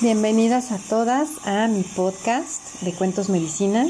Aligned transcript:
Bienvenidas 0.00 0.70
a 0.70 0.78
todas 0.78 1.28
a 1.44 1.66
mi 1.66 1.82
podcast 1.82 2.82
de 2.82 2.92
Cuentos 2.92 3.28
Medicina. 3.30 3.84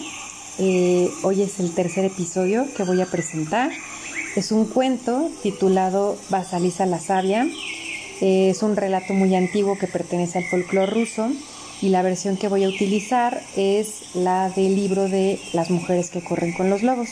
Eh, 0.58 1.11
hoy 1.23 1.43
es 1.43 1.61
el 1.61 1.75
tercer 1.75 2.07
episodio 2.07 2.64
que 2.75 2.82
voy 2.84 3.03
a 3.03 3.07
presentar. 3.07 3.71
Es 4.34 4.50
un 4.50 4.64
cuento 4.64 5.30
titulado 5.43 6.16
Basaliza 6.30 6.86
la 6.86 6.98
Sabia. 6.98 7.46
Eh, 8.23 8.48
es 8.48 8.62
un 8.62 8.75
relato 8.75 9.12
muy 9.12 9.36
antiguo 9.36 9.77
que 9.77 9.86
pertenece 9.86 10.39
al 10.39 10.45
folclore 10.45 10.91
ruso 10.91 11.30
y 11.82 11.91
la 11.91 12.00
versión 12.00 12.38
que 12.38 12.48
voy 12.48 12.64
a 12.64 12.70
utilizar 12.70 13.43
es 13.54 14.14
la 14.14 14.48
del 14.48 14.77
libro 14.77 15.11
de 15.11 15.38
Las 15.52 15.68
mujeres 15.68 16.09
que 16.09 16.25
corren 16.25 16.54
con 16.54 16.70
los 16.70 16.82
lobos. 16.82 17.11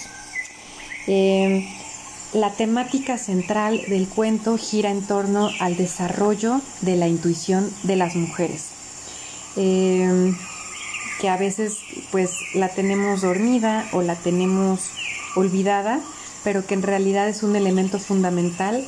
Eh, 1.06 1.68
la 2.32 2.50
temática 2.52 3.18
central 3.18 3.78
del 3.88 4.08
cuento 4.08 4.56
gira 4.56 4.90
en 4.90 5.06
torno 5.06 5.50
al 5.60 5.76
desarrollo 5.76 6.62
de 6.80 6.96
la 6.96 7.08
intuición 7.08 7.70
de 7.82 7.96
las 7.96 8.16
mujeres. 8.16 8.75
Em, 9.56 10.36
que 11.18 11.30
a 11.30 11.38
veces 11.38 11.78
pues 12.12 12.30
la 12.54 12.68
tenemos 12.68 13.22
dormida 13.22 13.88
o 13.92 14.02
la 14.02 14.14
tenemos 14.16 14.90
olvidada, 15.34 16.00
pero 16.44 16.66
que 16.66 16.74
en 16.74 16.82
realidad 16.82 17.28
es 17.28 17.42
un 17.42 17.56
elemento 17.56 17.98
fundamental 17.98 18.86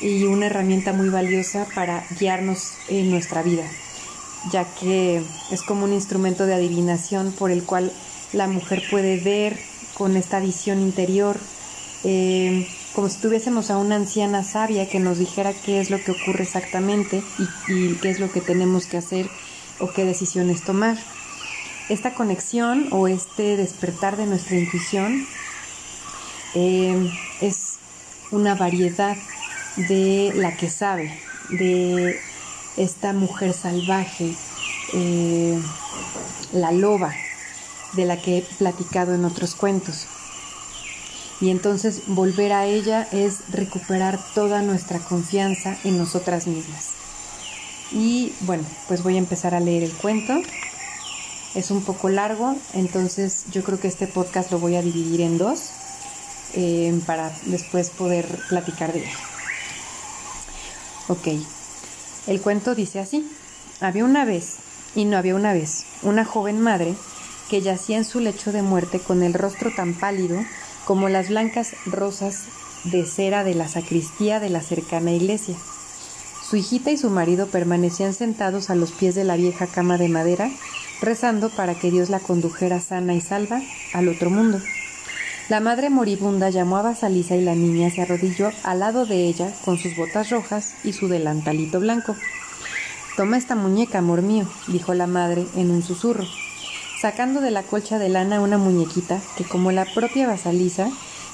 y 0.00 0.24
una 0.24 0.46
herramienta 0.46 0.94
muy 0.94 1.10
valiosa 1.10 1.66
para 1.74 2.04
guiarnos 2.18 2.72
en 2.88 3.10
nuestra 3.10 3.42
vida, 3.42 3.64
ya 4.50 4.64
que 4.80 5.22
es 5.50 5.62
como 5.62 5.84
un 5.84 5.92
instrumento 5.92 6.46
de 6.46 6.54
adivinación 6.54 7.32
por 7.32 7.50
el 7.50 7.62
cual 7.64 7.92
la 8.32 8.48
mujer 8.48 8.82
puede 8.90 9.18
ver 9.18 9.58
con 9.94 10.16
esta 10.16 10.40
visión 10.40 10.80
interior, 10.80 11.38
em, 12.04 12.64
como 12.94 13.10
si 13.10 13.20
tuviésemos 13.20 13.70
a 13.70 13.76
una 13.76 13.96
anciana 13.96 14.42
sabia 14.44 14.88
que 14.88 14.98
nos 14.98 15.18
dijera 15.18 15.52
qué 15.52 15.78
es 15.78 15.90
lo 15.90 16.02
que 16.02 16.12
ocurre 16.12 16.44
exactamente 16.44 17.22
y 17.68 17.94
qué 17.96 18.08
es 18.08 18.18
lo 18.18 18.32
que 18.32 18.40
tenemos 18.40 18.86
que 18.86 18.96
hacer 18.96 19.28
o 19.80 19.92
qué 19.92 20.04
decisiones 20.04 20.62
tomar. 20.62 20.96
Esta 21.88 22.14
conexión 22.14 22.88
o 22.92 23.08
este 23.08 23.56
despertar 23.56 24.16
de 24.16 24.26
nuestra 24.26 24.56
intuición 24.56 25.26
eh, 26.54 27.10
es 27.40 27.78
una 28.30 28.54
variedad 28.54 29.16
de 29.76 30.32
la 30.34 30.56
que 30.56 30.70
sabe, 30.70 31.18
de 31.50 32.18
esta 32.76 33.12
mujer 33.12 33.52
salvaje, 33.52 34.34
eh, 34.94 35.60
la 36.52 36.72
loba, 36.72 37.12
de 37.94 38.04
la 38.04 38.16
que 38.16 38.38
he 38.38 38.42
platicado 38.42 39.14
en 39.14 39.24
otros 39.24 39.54
cuentos. 39.54 40.06
Y 41.40 41.50
entonces 41.50 42.02
volver 42.06 42.52
a 42.52 42.66
ella 42.66 43.08
es 43.12 43.50
recuperar 43.50 44.18
toda 44.34 44.62
nuestra 44.62 44.98
confianza 44.98 45.76
en 45.84 45.98
nosotras 45.98 46.46
mismas. 46.46 46.99
Y 47.92 48.32
bueno, 48.40 48.64
pues 48.88 49.02
voy 49.02 49.16
a 49.16 49.18
empezar 49.18 49.54
a 49.54 49.60
leer 49.60 49.82
el 49.82 49.92
cuento. 49.92 50.34
Es 51.54 51.70
un 51.70 51.82
poco 51.82 52.08
largo, 52.08 52.54
entonces 52.74 53.46
yo 53.50 53.64
creo 53.64 53.80
que 53.80 53.88
este 53.88 54.06
podcast 54.06 54.52
lo 54.52 54.60
voy 54.60 54.76
a 54.76 54.82
dividir 54.82 55.20
en 55.20 55.36
dos 55.36 55.70
eh, 56.54 56.98
para 57.06 57.32
después 57.46 57.90
poder 57.90 58.26
platicar 58.48 58.92
de 58.92 59.00
él. 59.00 59.10
Ok, 61.08 61.28
el 62.28 62.40
cuento 62.40 62.76
dice 62.76 63.00
así. 63.00 63.28
Había 63.80 64.04
una 64.04 64.24
vez, 64.24 64.58
y 64.94 65.06
no 65.06 65.16
había 65.16 65.34
una 65.34 65.52
vez, 65.52 65.86
una 66.02 66.24
joven 66.24 66.60
madre 66.60 66.94
que 67.48 67.62
yacía 67.62 67.96
en 67.96 68.04
su 68.04 68.20
lecho 68.20 68.52
de 68.52 68.62
muerte 68.62 69.00
con 69.00 69.24
el 69.24 69.34
rostro 69.34 69.72
tan 69.74 69.94
pálido 69.94 70.38
como 70.84 71.08
las 71.08 71.30
blancas 71.30 71.74
rosas 71.86 72.44
de 72.84 73.04
cera 73.06 73.42
de 73.42 73.54
la 73.54 73.66
sacristía 73.66 74.38
de 74.38 74.50
la 74.50 74.62
cercana 74.62 75.12
iglesia. 75.12 75.56
Su 76.50 76.56
hijita 76.56 76.90
y 76.90 76.96
su 76.96 77.10
marido 77.10 77.46
permanecían 77.46 78.12
sentados 78.12 78.70
a 78.70 78.74
los 78.74 78.90
pies 78.90 79.14
de 79.14 79.22
la 79.22 79.36
vieja 79.36 79.68
cama 79.68 79.98
de 79.98 80.08
madera, 80.08 80.50
rezando 81.00 81.48
para 81.48 81.76
que 81.76 81.92
Dios 81.92 82.10
la 82.10 82.18
condujera 82.18 82.80
sana 82.80 83.14
y 83.14 83.20
salva 83.20 83.62
al 83.94 84.08
otro 84.08 84.30
mundo. 84.30 84.60
La 85.48 85.60
madre 85.60 85.90
moribunda 85.90 86.50
llamó 86.50 86.76
a 86.76 86.82
Basalisa 86.82 87.36
y 87.36 87.40
la 87.40 87.54
niña 87.54 87.88
se 87.90 88.02
arrodilló 88.02 88.50
al 88.64 88.80
lado 88.80 89.06
de 89.06 89.28
ella 89.28 89.52
con 89.64 89.78
sus 89.78 89.94
botas 89.96 90.30
rojas 90.30 90.74
y 90.82 90.92
su 90.92 91.06
delantalito 91.06 91.78
blanco. 91.78 92.16
Toma 93.16 93.38
esta 93.38 93.54
muñeca, 93.54 93.98
amor 93.98 94.22
mío, 94.22 94.44
dijo 94.66 94.92
la 94.92 95.06
madre 95.06 95.46
en 95.54 95.70
un 95.70 95.84
susurro, 95.84 96.24
sacando 97.00 97.40
de 97.40 97.52
la 97.52 97.62
colcha 97.62 98.00
de 98.00 98.08
lana 98.08 98.40
una 98.40 98.58
muñequita 98.58 99.20
que, 99.36 99.44
como 99.44 99.70
la 99.70 99.84
propia 99.84 100.26
Basalisa, 100.26 100.90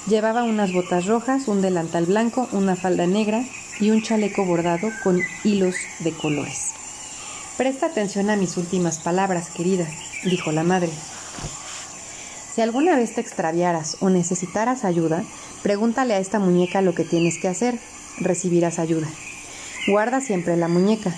llevaba 0.07 0.43
unas 0.43 0.71
botas 0.73 1.07
rojas, 1.07 1.47
un 1.47 1.63
delantal 1.63 2.05
blanco, 2.05 2.47
una 2.51 2.75
falda 2.75 3.07
negra 3.07 3.43
y 3.79 3.91
un 3.91 4.01
chaleco 4.01 4.45
bordado 4.45 4.91
con 5.03 5.21
hilos 5.43 5.75
de 5.99 6.11
colores. 6.11 6.73
Presta 7.57 7.87
atención 7.87 8.29
a 8.29 8.35
mis 8.35 8.57
últimas 8.57 8.99
palabras, 8.99 9.49
querida, 9.49 9.87
dijo 10.23 10.51
la 10.51 10.63
madre. 10.63 10.91
Si 12.53 12.61
alguna 12.61 12.95
vez 12.95 13.13
te 13.13 13.21
extraviaras 13.21 13.97
o 13.99 14.09
necesitaras 14.09 14.83
ayuda, 14.83 15.23
pregúntale 15.61 16.13
a 16.15 16.19
esta 16.19 16.39
muñeca 16.39 16.81
lo 16.81 16.95
que 16.95 17.03
tienes 17.03 17.37
que 17.39 17.47
hacer. 17.47 17.79
Recibirás 18.19 18.79
ayuda. 18.79 19.07
Guarda 19.87 20.21
siempre 20.21 20.57
la 20.57 20.67
muñeca. 20.67 21.13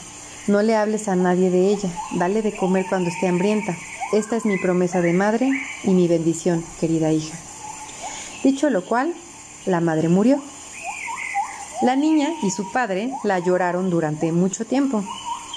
No 0.47 0.61
le 0.61 0.75
hables 0.75 1.07
a 1.07 1.15
nadie 1.15 1.49
de 1.49 1.69
ella. 1.69 1.89
Dale 2.17 2.41
de 2.41 2.55
comer 2.55 2.85
cuando 2.89 3.09
esté 3.09 3.27
hambrienta. 3.27 3.77
Esta 4.11 4.35
es 4.35 4.45
mi 4.45 4.57
promesa 4.57 5.01
de 5.01 5.13
madre 5.13 5.49
y 5.83 5.91
mi 5.91 6.07
bendición, 6.07 6.63
querida 6.79 7.11
hija. 7.11 7.37
Dicho 8.43 8.69
lo 8.69 8.85
cual, 8.85 9.13
la 9.65 9.79
madre 9.79 10.09
murió. 10.09 10.41
La 11.81 11.95
niña 11.95 12.27
y 12.43 12.51
su 12.51 12.69
padre 12.73 13.09
la 13.23 13.39
lloraron 13.39 13.89
durante 13.89 14.33
mucho 14.33 14.65
tiempo, 14.65 15.01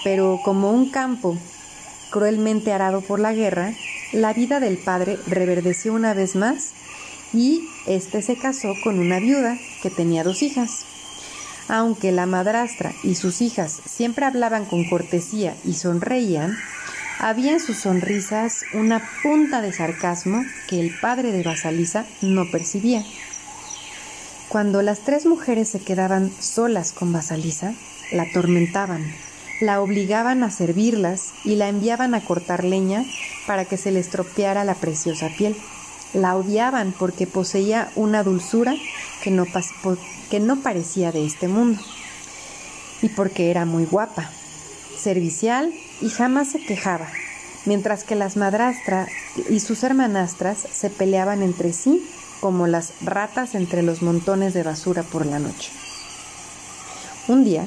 pero 0.05 0.39
como 0.45 0.71
un 0.71 0.89
campo 0.89 1.37
cruelmente 2.11 2.73
arado 2.73 3.01
por 3.01 3.19
la 3.19 3.33
guerra, 3.33 3.73
la 4.13 4.33
vida 4.33 4.61
del 4.61 4.79
padre 4.79 5.19
reverdeció 5.27 5.93
una 5.93 6.15
vez 6.15 6.37
más 6.37 6.75
y 7.33 7.67
éste 7.89 8.23
se 8.23 8.37
casó 8.37 8.75
con 8.85 9.01
una 9.01 9.19
viuda 9.19 9.59
que 9.83 9.91
tenía 9.91 10.23
dos 10.23 10.43
hijas. 10.43 10.85
Aunque 11.69 12.13
la 12.13 12.27
madrastra 12.27 12.93
y 13.03 13.17
sus 13.17 13.41
hijas 13.41 13.81
siempre 13.85 14.25
hablaban 14.25 14.65
con 14.65 14.89
cortesía 14.89 15.57
y 15.65 15.75
sonreían, 15.75 16.57
había 17.19 17.53
en 17.53 17.61
sus 17.61 17.79
sonrisas 17.79 18.63
una 18.75 19.03
punta 19.25 19.61
de 19.61 19.73
sarcasmo 19.73 20.45
que 20.69 20.79
el 20.79 20.97
padre 21.01 21.33
de 21.33 21.43
Basalisa 21.43 22.07
no 22.21 22.49
percibía. 22.53 23.03
Cuando 24.53 24.83
las 24.83 24.99
tres 24.99 25.25
mujeres 25.25 25.71
se 25.71 25.81
quedaban 25.81 26.31
solas 26.39 26.93
con 26.93 27.11
Basalisa, 27.11 27.73
la 28.13 28.25
atormentaban, 28.25 29.03
la 29.63 29.81
obligaban 29.81 30.43
a 30.43 30.51
servirlas 30.51 31.33
y 31.43 31.57
la 31.57 31.71
enviaban 31.71 32.15
a 32.15 32.23
cortar 32.23 32.63
leña 32.63 33.03
para 33.47 33.65
que 33.65 33.79
se 33.79 33.91
le 33.91 34.01
estropeara 34.01 34.65
la 34.65 34.75
preciosa 34.75 35.31
piel. 35.39 35.57
La 36.13 36.37
odiaban 36.37 36.93
porque 36.93 37.27
poseía 37.27 37.91
una 37.97 38.23
dulzura 38.23 38.75
que 39.23 39.31
no, 39.31 39.47
que 40.31 40.39
no 40.39 40.61
parecía 40.61 41.13
de 41.13 41.25
este 41.25 41.49
mundo 41.49 41.81
y 43.01 43.09
porque 43.09 43.51
era 43.51 43.65
muy 43.65 43.87
guapa, 43.87 44.31
servicial 44.99 45.73
y 46.03 46.11
jamás 46.11 46.51
se 46.51 46.63
quejaba, 46.63 47.09
mientras 47.65 48.05
que 48.05 48.17
las 48.17 48.37
madrastras 48.37 49.09
y 49.49 49.61
sus 49.61 49.83
hermanastras 49.83 50.59
se 50.59 50.91
peleaban 50.91 51.43
entre 51.43 51.73
sí 51.73 52.07
como 52.43 52.67
las 52.67 52.93
ratas 53.05 53.55
entre 53.55 53.85
los 53.85 54.03
montones 54.03 54.53
de 54.53 54.65
basura 54.65 55.05
por 55.05 55.25
la 55.27 55.39
noche. 55.39 55.71
Un 57.29 57.45
día, 57.45 57.65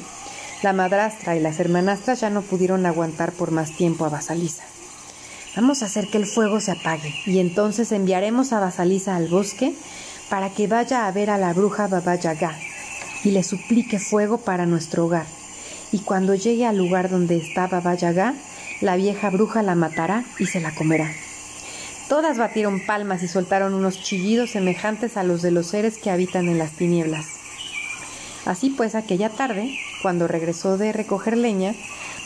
la 0.63 0.73
madrastra 0.73 1.37
y 1.37 1.39
las 1.39 1.61
hermanastras 1.61 2.19
ya 2.19 2.29
no 2.29 2.41
pudieron 2.41 2.85
aguantar 2.85 3.31
por 3.31 3.51
más 3.51 3.71
tiempo 3.71 4.03
a 4.03 4.09
Basalisa. 4.09 4.63
Vamos 5.55 5.81
a 5.81 5.85
hacer 5.85 6.09
que 6.09 6.17
el 6.17 6.25
fuego 6.25 6.59
se 6.59 6.73
apague 6.73 7.15
y 7.25 7.39
entonces 7.39 7.93
enviaremos 7.93 8.51
a 8.51 8.59
Basalisa 8.59 9.15
al 9.15 9.29
bosque 9.29 9.73
para 10.29 10.49
que 10.49 10.67
vaya 10.67 11.07
a 11.07 11.11
ver 11.13 11.29
a 11.29 11.37
la 11.37 11.53
bruja 11.53 11.87
Baba 11.87 12.15
Yaga 12.15 12.53
y 13.23 13.31
le 13.31 13.43
suplique 13.43 13.97
fuego 13.97 14.39
para 14.39 14.65
nuestro 14.65 15.05
hogar. 15.05 15.25
Y 15.93 15.99
cuando 15.99 16.35
llegue 16.35 16.65
al 16.65 16.77
lugar 16.77 17.09
donde 17.09 17.37
está 17.37 17.67
Baba 17.67 17.95
Yaga, 17.95 18.33
la 18.81 18.97
vieja 18.97 19.29
bruja 19.29 19.63
la 19.63 19.75
matará 19.75 20.25
y 20.37 20.47
se 20.47 20.59
la 20.59 20.75
comerá. 20.75 21.09
Todas 22.09 22.37
batieron 22.37 22.85
palmas 22.85 23.23
y 23.23 23.27
soltaron 23.27 23.73
unos 23.73 24.01
chillidos 24.01 24.51
semejantes 24.51 25.17
a 25.17 25.23
los 25.23 25.41
de 25.41 25.51
los 25.51 25.67
seres 25.67 25.97
que 25.97 26.11
habitan 26.11 26.47
en 26.47 26.59
las 26.59 26.71
tinieblas. 26.71 27.25
Así 28.45 28.69
pues, 28.69 28.93
aquella 28.93 29.29
tarde, 29.29 29.75
cuando 30.03 30.27
regresó 30.27 30.77
de 30.77 30.93
recoger 30.93 31.35
leña, 31.35 31.73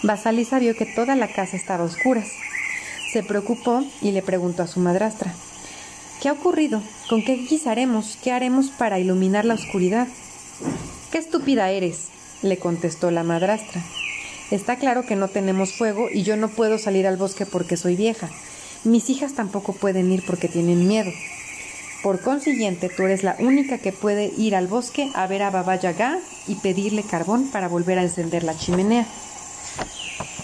Basalisa 0.04 0.60
vio 0.60 0.76
que 0.76 0.86
toda 0.86 1.16
la 1.16 1.30
casa 1.30 1.56
estaba 1.56 1.84
a 1.84 1.88
oscuras. 1.88 2.30
Se 3.12 3.24
preocupó 3.24 3.84
y 4.02 4.12
le 4.12 4.22
preguntó 4.22 4.64
a 4.64 4.68
su 4.68 4.80
madrastra 4.80 5.34
¿Qué 6.22 6.28
ha 6.28 6.34
ocurrido? 6.34 6.82
¿Con 7.10 7.24
qué 7.24 7.36
guisaremos? 7.36 8.18
¿Qué 8.22 8.34
haremos 8.34 8.72
para 8.72 9.00
iluminar 9.00 9.46
la 9.46 9.54
oscuridad? 9.54 10.08
¡Qué 11.12 11.18
estúpida 11.18 11.72
eres! 11.72 12.10
le 12.42 12.58
contestó 12.58 13.12
la 13.12 13.24
madrastra. 13.24 13.82
Está 14.52 14.78
claro 14.78 15.06
que 15.06 15.16
no 15.16 15.28
tenemos 15.28 15.74
fuego 15.74 16.08
y 16.12 16.24
yo 16.24 16.36
no 16.36 16.50
puedo 16.50 16.78
salir 16.78 17.08
al 17.08 17.18
bosque 17.18 17.46
porque 17.46 17.78
soy 17.78 17.96
vieja. 17.96 18.30
Mis 18.84 19.10
hijas 19.10 19.34
tampoco 19.34 19.74
pueden 19.74 20.12
ir 20.12 20.24
porque 20.26 20.48
tienen 20.48 20.88
miedo. 20.88 21.12
Por 22.02 22.22
consiguiente, 22.22 22.90
tú 22.90 23.04
eres 23.04 23.24
la 23.24 23.36
única 23.40 23.78
que 23.78 23.92
puede 23.92 24.32
ir 24.38 24.56
al 24.56 24.68
bosque 24.68 25.12
a 25.16 25.28
ver 25.28 25.44
a 25.44 25.50
Baba 25.50 25.76
Yaga 25.76 26.18
y 26.48 26.56
pedirle 26.56 27.04
carbón 27.04 27.50
para 27.52 27.68
volver 27.68 28.00
a 28.00 28.04
encender 28.04 28.44
la 28.44 28.58
chimenea. 28.58 29.06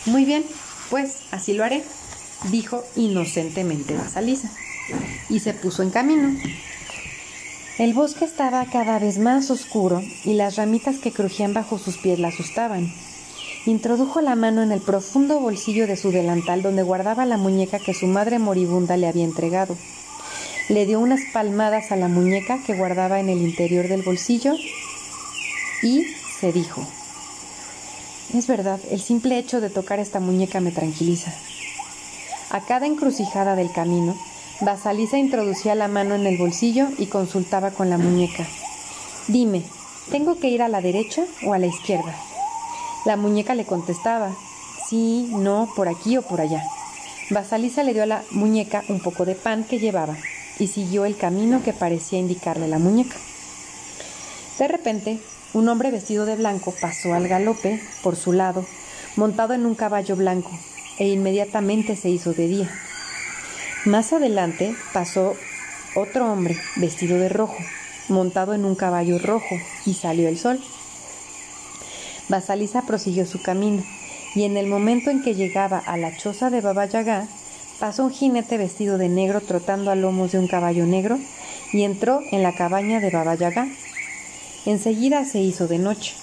Muy 0.06 0.26
bien, 0.26 0.44
Pues 0.90 1.24
así 1.32 1.54
lo 1.54 1.64
haré, 1.64 1.84
dijo 2.52 2.84
inocentemente 2.96 3.96
Basalisa, 3.96 4.52
y 5.30 5.40
se 5.40 5.54
puso 5.54 5.82
en 5.82 5.90
camino. 5.90 6.38
El 7.80 7.94
bosque 7.94 8.24
estaba 8.24 8.64
cada 8.66 9.00
vez 9.00 9.18
más 9.18 9.50
oscuro 9.50 10.02
y 10.24 10.34
las 10.36 10.56
ramitas 10.58 10.98
que 10.98 11.12
crujían 11.12 11.54
bajo 11.54 11.80
sus 11.80 11.98
pies 11.98 12.20
la 12.20 12.28
asustaban. 12.28 12.94
Introdujo 13.67 14.21
la 14.21 14.35
mano 14.35 14.62
en 14.62 14.71
el 14.71 14.79
profundo 14.79 15.39
bolsillo 15.39 15.88
de 15.88 15.97
su 15.97 16.12
delantal 16.12 16.62
donde 16.62 16.83
guardaba 16.83 17.25
la 17.25 17.38
muñeca 17.38 17.79
que 17.79 17.95
su 17.95 18.06
madre 18.06 18.38
moribunda 18.38 18.95
le 18.95 19.07
había 19.07 19.23
entregado. 19.23 19.75
Le 20.69 20.85
dio 20.85 21.00
unas 21.00 21.21
palmadas 21.33 21.91
a 21.91 21.95
la 21.95 22.07
muñeca 22.07 22.59
que 22.63 22.77
guardaba 22.77 23.19
en 23.19 23.27
el 23.27 23.41
interior 23.41 23.88
del 23.88 24.03
bolsillo 24.03 24.53
y 25.81 26.06
se 26.39 26.51
dijo, 26.51 26.85
es 28.35 28.45
verdad, 28.45 28.79
el 28.91 29.01
simple 29.01 29.39
hecho 29.39 29.59
de 29.62 29.71
tocar 29.71 30.00
esta 30.00 30.19
muñeca 30.19 30.59
me 30.59 30.71
tranquiliza. 30.71 31.33
A 32.51 32.62
cada 32.62 32.85
encrucijada 32.85 33.56
del 33.56 33.71
camino, 33.71 34.15
Basalisa 34.62 35.17
introducía 35.17 35.73
la 35.73 35.88
mano 35.88 36.13
en 36.13 36.27
el 36.27 36.38
bolsillo 36.38 36.88
y 37.00 37.07
consultaba 37.07 37.71
con 37.71 37.89
la 37.89 37.97
muñeca. 37.97 38.45
Dime, 39.27 39.63
¿tengo 40.12 40.38
que 40.38 40.50
ir 40.50 40.62
a 40.62 40.67
la 40.67 40.81
derecha 40.81 41.23
o 41.47 41.53
a 41.53 41.57
la 41.57 41.65
izquierda? 41.65 42.15
La 43.06 43.18
muñeca 43.18 43.54
le 43.54 43.66
contestaba, 43.66 44.36
sí, 44.90 45.30
no, 45.31 45.69
por 45.75 45.88
aquí 45.88 46.18
o 46.18 46.24
por 46.24 46.42
allá. 46.42 46.63
Basalisa 47.30 47.84
le 47.84 47.94
dio 47.94 48.04
a 48.04 48.07
la 48.07 48.24
muñeca 48.31 48.84
un 48.90 49.00
poco 49.00 49.25
de 49.25 49.36
pan 49.36 49.63
que 49.63 49.80
llevaba 49.80 50.16
y 50.60 50.68
siguió 50.68 51.06
el 51.06 51.16
camino 51.16 51.62
que 51.63 51.74
parecía 51.74 52.18
indicarle 52.18 52.68
la 52.68 52.80
muñeca. 52.80 53.16
De 54.57 54.68
repente, 54.68 55.19
un 55.54 55.69
hombre 55.69 55.92
vestido 55.92 56.25
de 56.25 56.36
blanco 56.36 56.74
pasó 56.81 57.13
al 57.13 57.28
galope 57.28 57.80
por 58.02 58.16
su 58.16 58.34
lado, 58.34 58.66
montado 59.16 59.54
en 59.54 59.66
un 59.66 59.75
caballo 59.75 60.16
blanco, 60.16 60.51
e 60.98 61.08
inmediatamente 61.08 61.96
se 61.96 62.10
hizo 62.10 62.34
de 62.34 62.48
día. 62.48 62.69
Más 63.86 64.13
adelante 64.13 64.75
pasó 64.94 65.36
otro 65.96 66.31
hombre 66.31 66.58
vestido 66.75 67.19
de 67.19 67.30
rojo, 67.30 67.58
montado 68.10 68.54
en 68.54 68.66
un 68.66 68.75
caballo 68.75 69.19
rojo, 69.19 69.56
y 69.86 69.94
salió 69.94 70.28
el 70.28 70.38
sol. 70.38 70.60
Basalisa 72.30 72.81
prosiguió 72.83 73.25
su 73.25 73.42
camino, 73.42 73.83
y 74.33 74.44
en 74.44 74.57
el 74.57 74.68
momento 74.68 75.10
en 75.10 75.22
que 75.22 75.36
llegaba 75.36 75.80
a 75.80 75.98
la 75.98 76.16
choza 76.18 76.50
de 76.50 76.62
Baba 76.62 76.86
Yaga, 76.86 77.27
pasó 77.80 78.06
un 78.06 78.12
jinete 78.12 78.57
vestido 78.57 78.98
de 78.98 79.10
negro 79.10 79.42
trotando 79.42 79.92
a 79.92 79.95
lomos 79.95 80.31
de 80.31 80.39
un 80.39 80.48
caballo 80.48 80.86
negro 80.86 81.19
y 81.72 81.83
entró 81.83 82.22
en 82.31 82.44
la 82.44 82.54
cabaña 82.54 83.00
de 83.00 83.12
Baba 83.12 83.36
Yaga. 83.36 83.68
Enseguida 84.66 85.25
se 85.25 85.39
hizo 85.39 85.68
de 85.68 85.77
noche. 85.77 86.13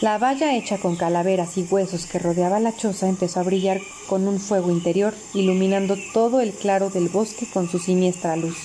La 0.00 0.16
valla 0.16 0.54
hecha 0.54 0.78
con 0.78 0.94
calaveras 0.94 1.58
y 1.58 1.66
huesos 1.68 2.06
que 2.06 2.20
rodeaba 2.20 2.60
la 2.60 2.76
choza 2.76 3.08
empezó 3.08 3.40
a 3.40 3.42
brillar 3.42 3.80
con 4.06 4.28
un 4.28 4.38
fuego 4.38 4.70
interior, 4.70 5.12
iluminando 5.34 5.96
todo 6.14 6.40
el 6.40 6.52
claro 6.52 6.88
del 6.88 7.08
bosque 7.08 7.46
con 7.52 7.68
su 7.68 7.80
siniestra 7.80 8.36
luz. 8.36 8.56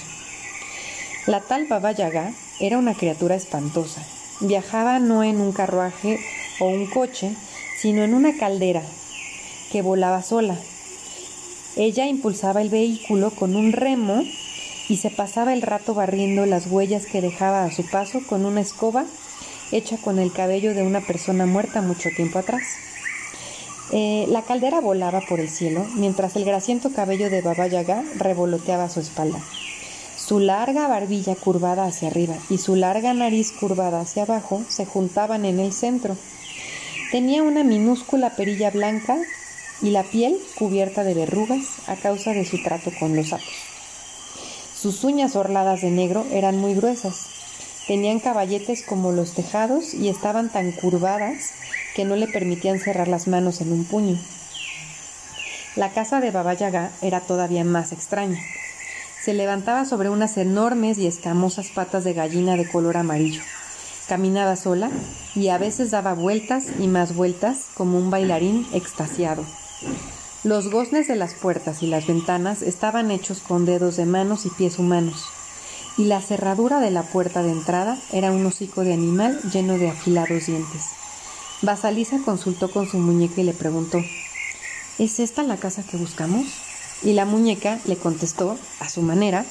La 1.26 1.42
tal 1.42 1.66
Baba 1.66 1.92
Yaga 1.92 2.34
era 2.60 2.78
una 2.78 2.94
criatura 2.94 3.34
espantosa. 3.36 4.04
Viajaba 4.42 5.00
no 5.00 5.24
en 5.24 5.42
un 5.42 5.54
carruaje 5.54 6.20
o 6.60 6.66
un 6.66 6.86
coche, 6.88 7.36
sino 7.78 8.04
en 8.04 8.14
una 8.14 8.38
caldera 8.38 8.82
que 9.72 9.82
volaba 9.82 10.22
sola. 10.22 10.58
Ella 11.76 12.08
impulsaba 12.08 12.62
el 12.62 12.70
vehículo 12.70 13.32
con 13.32 13.56
un 13.56 13.72
remo 13.72 14.24
y 14.90 14.98
se 14.98 15.10
pasaba 15.10 15.54
el 15.54 15.62
rato 15.62 15.94
barriendo 15.94 16.46
las 16.46 16.68
huellas 16.68 17.06
que 17.06 17.22
dejaba 17.22 17.64
a 17.64 17.72
su 17.72 17.86
paso 17.90 18.22
con 18.28 18.46
una 18.46 18.62
escoba 18.62 19.06
hecha 19.72 19.98
con 19.98 20.20
el 20.20 20.32
cabello 20.32 20.74
de 20.74 20.84
una 20.84 21.02
persona 21.02 21.46
muerta 21.46 21.82
mucho 21.82 22.10
tiempo 22.16 22.40
atrás. 22.40 22.64
Eh, 23.92 24.26
la 24.30 24.42
caldera 24.44 24.80
volaba 24.80 25.22
por 25.22 25.40
el 25.40 25.50
cielo, 25.50 25.86
mientras 25.96 26.36
el 26.36 26.46
grasiento 26.46 26.92
cabello 26.94 27.30
de 27.30 27.42
Baba 27.42 27.68
Yaga 27.68 28.04
revoloteaba 28.18 28.90
su 28.90 29.00
espalda. 29.00 29.40
Su 30.16 30.40
larga 30.40 30.88
barbilla 30.88 31.36
curvada 31.36 31.86
hacia 31.86 32.08
arriba 32.08 32.36
y 32.50 32.58
su 32.58 32.76
larga 32.76 33.14
nariz 33.14 33.52
curvada 33.52 34.00
hacia 34.00 34.24
abajo 34.24 34.64
se 34.70 34.86
juntaban 34.86 35.44
en 35.46 35.60
el 35.60 35.74
centro. 35.74 36.16
Tenía 37.14 37.44
una 37.44 37.64
minúscula 37.64 38.32
perilla 38.32 38.72
blanca 38.72 39.16
y 39.84 39.92
la 39.92 40.02
piel 40.02 40.36
cubierta 40.58 41.04
de 41.04 41.14
verrugas 41.14 41.88
a 41.88 41.96
causa 41.96 42.32
de 42.32 42.44
su 42.44 42.64
trato 42.64 42.92
con 43.00 43.16
los 43.16 43.30
sapos. 43.30 43.54
Sus 44.76 45.04
uñas 45.04 45.36
orladas 45.36 45.82
de 45.82 45.92
negro 45.92 46.26
eran 46.32 46.58
muy 46.58 46.74
gruesas, 46.74 47.28
Tenían 47.86 48.20
caballetes 48.20 48.82
como 48.82 49.12
los 49.12 49.34
tejados 49.34 49.94
y 49.94 50.10
estaban 50.10 50.50
tan 50.50 50.72
curvadas 50.72 51.52
que 51.96 52.04
no 52.04 52.16
le 52.16 52.28
permitían 52.28 52.80
cerrar 52.80 53.08
las 53.08 53.28
manos 53.28 53.62
en 53.62 53.72
un 53.74 53.84
puño. 53.84 54.18
La 55.76 55.92
casa 55.92 56.20
de 56.20 56.32
Baba 56.32 56.56
Yaga 56.56 56.90
era 57.04 57.20
todavía 57.20 57.64
más 57.64 57.92
extraña. 57.92 58.40
Se 59.22 59.36
levantaba 59.36 59.86
sobre 59.86 60.10
unas 60.10 60.36
enormes 60.38 60.98
y 60.98 61.06
escamosas 61.06 61.68
patas 61.68 62.06
de 62.06 62.14
gallina 62.14 62.56
de 62.56 62.68
color 62.68 62.98
amarillo. 62.98 63.44
Caminaba 64.14 64.56
sola 64.56 64.92
y 65.34 65.48
a 65.48 65.58
veces 65.58 65.90
daba 65.90 66.14
vueltas 66.14 66.66
y 66.80 66.88
más 66.88 67.16
vueltas 67.16 67.66
como 67.74 67.98
un 67.98 68.12
bailarín 68.12 68.68
extasiado. 68.72 69.44
Los 70.44 70.70
goznes 70.70 71.08
de 71.08 71.16
las 71.16 71.34
puertas 71.34 71.82
y 71.82 71.88
las 71.88 72.06
ventanas 72.06 72.62
estaban 72.62 73.10
hechos 73.10 73.40
con 73.40 73.66
dedos 73.66 73.96
de 73.96 74.06
manos 74.06 74.46
y 74.46 74.52
pies 74.52 74.78
humanos 74.78 75.26
y 75.98 76.06
la 76.06 76.22
cerradura 76.22 76.80
de 76.80 76.92
la 76.92 77.02
puerta 77.02 77.42
de 77.42 77.54
entrada 77.54 77.98
era 78.12 78.32
un 78.32 78.46
hocico 78.46 78.84
de 78.84 78.94
animal 78.94 79.40
lleno 79.52 79.80
de 79.80 79.90
afilados 79.90 80.46
dientes. 80.46 80.90
Basalisa 81.64 82.20
consultó 82.24 82.70
con 82.70 82.88
su 82.88 83.00
muñeca 83.00 83.42
y 83.42 83.46
le 83.46 83.54
preguntó 83.54 83.98
¿Es 85.00 85.20
esta 85.20 85.42
la 85.42 85.58
casa 85.58 85.82
que 85.82 85.98
buscamos? 85.98 86.46
Y 87.02 87.14
la 87.14 87.26
muñeca 87.26 87.80
le 87.86 87.98
contestó, 87.98 88.60
a 88.80 88.90
su 88.90 89.02
manera, 89.02 89.44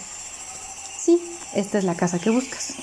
Sí, 1.00 1.20
esta 1.52 1.78
es 1.78 1.84
la 1.84 1.96
casa 1.96 2.20
que 2.20 2.30
buscas. 2.30 2.74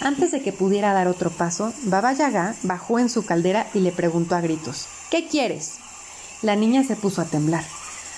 Antes 0.00 0.30
de 0.30 0.42
que 0.42 0.52
pudiera 0.52 0.92
dar 0.92 1.08
otro 1.08 1.30
paso, 1.30 1.72
Baba 1.84 2.12
Yaga 2.12 2.54
bajó 2.62 2.98
en 2.98 3.08
su 3.08 3.26
caldera 3.26 3.66
y 3.74 3.80
le 3.80 3.90
preguntó 3.90 4.36
a 4.36 4.40
gritos 4.40 4.86
¿Qué 5.10 5.26
quieres? 5.26 5.78
La 6.42 6.54
niña 6.54 6.84
se 6.84 6.94
puso 6.94 7.20
a 7.20 7.24
temblar. 7.24 7.64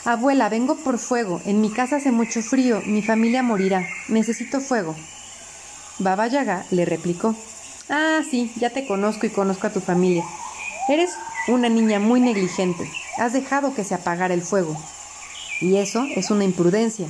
Abuela, 0.05 0.49
vengo 0.49 0.77
por 0.77 0.99
fuego. 0.99 1.41
En 1.47 1.61
mi 1.61 1.71
casa 1.71 1.97
hace 1.97 2.11
mucho 2.11 2.43
frío. 2.43 2.83
Mi 2.85 3.01
familia 3.01 3.43
morirá. 3.43 3.87
Necesito 4.09 4.61
fuego. 4.61 4.95
Baba 5.99 6.27
Yaga 6.27 6.65
le 6.71 6.85
replicó. 6.85 7.35
Ah, 7.89 8.21
sí, 8.29 8.53
ya 8.57 8.71
te 8.71 8.87
conozco 8.87 9.27
y 9.27 9.31
conozco 9.31 9.67
a 9.67 9.73
tu 9.73 9.81
familia. 9.81 10.25
Eres 10.89 11.11
una 11.49 11.69
niña 11.69 11.99
muy 11.99 12.21
negligente. 12.21 12.91
Has 13.19 13.33
dejado 13.33 13.75
que 13.75 13.85
se 13.85 13.95
apagara 13.95 14.35
el 14.35 14.43
fuego. 14.43 14.77
Y 15.61 15.77
eso 15.77 16.05
es 16.17 16.31
una 16.31 16.45
imprudencia. 16.45 17.09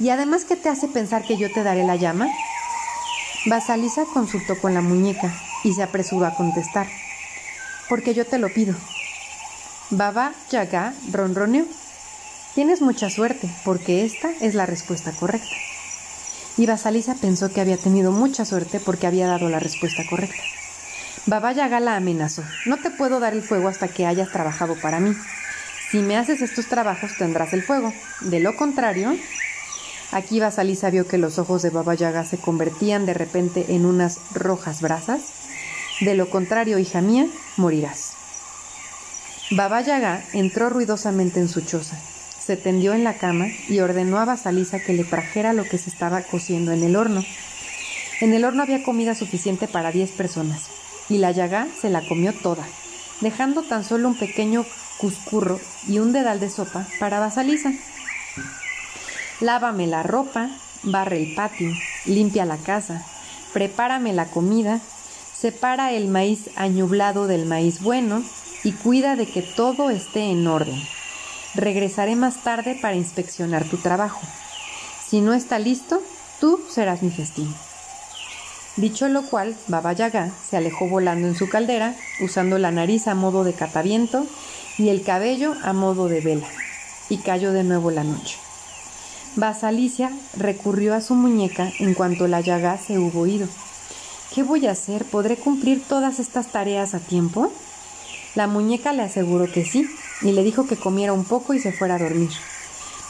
Y 0.00 0.08
además, 0.08 0.44
¿qué 0.44 0.56
te 0.56 0.68
hace 0.68 0.88
pensar 0.88 1.22
que 1.22 1.36
yo 1.36 1.52
te 1.52 1.62
daré 1.62 1.84
la 1.84 1.96
llama? 1.96 2.28
Basalisa 3.46 4.06
consultó 4.06 4.58
con 4.58 4.72
la 4.72 4.80
muñeca 4.80 5.30
y 5.64 5.74
se 5.74 5.82
apresuró 5.82 6.24
a 6.24 6.34
contestar. 6.34 6.86
Porque 7.90 8.14
yo 8.14 8.24
te 8.24 8.38
lo 8.38 8.48
pido. 8.48 8.74
Baba 9.90 10.32
Yaga 10.50 10.94
ronroneó. 11.12 11.66
Tienes 12.54 12.80
mucha 12.80 13.10
suerte, 13.10 13.50
porque 13.64 14.04
esta 14.04 14.30
es 14.40 14.54
la 14.54 14.64
respuesta 14.64 15.12
correcta. 15.12 15.54
Y 16.56 16.64
Basalisa 16.64 17.16
pensó 17.16 17.52
que 17.52 17.60
había 17.60 17.76
tenido 17.76 18.12
mucha 18.12 18.46
suerte 18.46 18.80
porque 18.80 19.06
había 19.06 19.26
dado 19.26 19.50
la 19.50 19.60
respuesta 19.60 20.04
correcta. 20.08 20.42
Baba 21.26 21.52
Yaga 21.52 21.80
la 21.80 21.96
amenazó. 21.96 22.44
No 22.64 22.78
te 22.78 22.90
puedo 22.90 23.20
dar 23.20 23.34
el 23.34 23.42
fuego 23.42 23.68
hasta 23.68 23.88
que 23.88 24.06
hayas 24.06 24.30
trabajado 24.30 24.74
para 24.80 25.00
mí. 25.00 25.14
Si 25.90 25.98
me 25.98 26.16
haces 26.16 26.40
estos 26.40 26.66
trabajos 26.66 27.10
tendrás 27.18 27.52
el 27.52 27.62
fuego. 27.62 27.92
De 28.20 28.40
lo 28.40 28.56
contrario... 28.56 29.14
Aquí 30.14 30.40
Basalisa 30.40 30.88
vio 30.88 31.06
que 31.06 31.18
los 31.18 31.38
ojos 31.38 31.60
de 31.60 31.68
Baba 31.68 31.94
Yaga 31.94 32.24
se 32.24 32.38
convertían 32.38 33.04
de 33.04 33.12
repente 33.12 33.66
en 33.74 33.84
unas 33.84 34.18
rojas 34.32 34.80
brasas. 34.80 35.20
De 36.00 36.14
lo 36.14 36.30
contrario, 36.30 36.78
hija 36.78 37.02
mía, 37.02 37.26
morirás. 37.58 38.12
Baba 39.50 39.82
Yaga 39.82 40.24
entró 40.32 40.70
ruidosamente 40.70 41.38
en 41.40 41.50
su 41.50 41.60
choza 41.60 41.98
se 42.44 42.56
tendió 42.56 42.92
en 42.92 43.04
la 43.04 43.14
cama 43.14 43.46
y 43.68 43.80
ordenó 43.80 44.18
a 44.18 44.26
Basalisa 44.26 44.78
que 44.78 44.92
le 44.92 45.04
trajera 45.04 45.54
lo 45.54 45.64
que 45.64 45.78
se 45.78 45.88
estaba 45.88 46.20
cociendo 46.20 46.72
en 46.72 46.82
el 46.82 46.94
horno. 46.94 47.24
En 48.20 48.34
el 48.34 48.44
horno 48.44 48.62
había 48.62 48.82
comida 48.82 49.14
suficiente 49.14 49.66
para 49.66 49.92
diez 49.92 50.10
personas, 50.10 50.68
y 51.08 51.18
la 51.18 51.32
llaga 51.32 51.66
se 51.80 51.88
la 51.88 52.06
comió 52.06 52.34
toda, 52.34 52.66
dejando 53.22 53.62
tan 53.62 53.82
solo 53.82 54.08
un 54.08 54.18
pequeño 54.18 54.66
cuscurro 54.98 55.58
y 55.88 55.98
un 56.00 56.12
dedal 56.12 56.38
de 56.38 56.50
sopa 56.50 56.86
para 57.00 57.18
Basalisa. 57.18 57.72
Lávame 59.40 59.86
la 59.88 60.04
ropa, 60.04 60.48
barre 60.84 61.16
el 61.16 61.34
patio, 61.34 61.70
limpia 62.06 62.44
la 62.44 62.56
casa, 62.56 63.04
prepárame 63.52 64.12
la 64.12 64.26
comida, 64.26 64.80
separa 65.36 65.92
el 65.92 66.08
maíz 66.08 66.50
añublado 66.56 67.26
del 67.26 67.44
maíz 67.44 67.82
bueno 67.82 68.22
y 68.62 68.72
cuida 68.72 69.16
de 69.16 69.26
que 69.26 69.42
todo 69.42 69.90
esté 69.90 70.30
en 70.30 70.46
orden. 70.46 70.80
Regresaré 71.54 72.14
más 72.14 72.42
tarde 72.44 72.78
para 72.80 72.96
inspeccionar 72.96 73.64
tu 73.64 73.76
trabajo. 73.76 74.20
Si 75.04 75.20
no 75.20 75.34
está 75.34 75.58
listo, 75.58 76.00
tú 76.40 76.60
serás 76.70 77.02
mi 77.02 77.10
festín. 77.10 77.52
Dicho 78.76 79.08
lo 79.08 79.22
cual, 79.22 79.56
Baba 79.68 79.92
Yaga 79.92 80.30
se 80.48 80.56
alejó 80.56 80.88
volando 80.88 81.28
en 81.28 81.36
su 81.36 81.48
caldera, 81.48 81.94
usando 82.20 82.58
la 82.58 82.70
nariz 82.70 83.06
a 83.06 83.14
modo 83.14 83.44
de 83.44 83.52
cataviento 83.52 84.26
y 84.78 84.88
el 84.88 85.02
cabello 85.02 85.54
a 85.62 85.72
modo 85.72 86.08
de 86.08 86.20
vela, 86.20 86.48
y 87.08 87.18
cayó 87.18 87.52
de 87.52 87.62
nuevo 87.62 87.90
la 87.90 88.02
noche. 88.02 88.43
Basalicia 89.36 90.12
recurrió 90.36 90.94
a 90.94 91.00
su 91.00 91.16
muñeca 91.16 91.72
en 91.80 91.94
cuanto 91.94 92.28
la 92.28 92.40
llaga 92.40 92.78
se 92.78 93.00
hubo 93.00 93.26
ido. 93.26 93.48
¿Qué 94.32 94.44
voy 94.44 94.66
a 94.66 94.70
hacer? 94.70 95.04
¿Podré 95.04 95.36
cumplir 95.36 95.82
todas 95.82 96.20
estas 96.20 96.52
tareas 96.52 96.94
a 96.94 97.00
tiempo? 97.00 97.52
La 98.36 98.46
muñeca 98.46 98.92
le 98.92 99.02
aseguró 99.02 99.50
que 99.50 99.64
sí, 99.64 99.88
y 100.22 100.30
le 100.32 100.44
dijo 100.44 100.68
que 100.68 100.76
comiera 100.76 101.12
un 101.12 101.24
poco 101.24 101.52
y 101.52 101.58
se 101.58 101.72
fuera 101.72 101.96
a 101.96 101.98
dormir. 101.98 102.30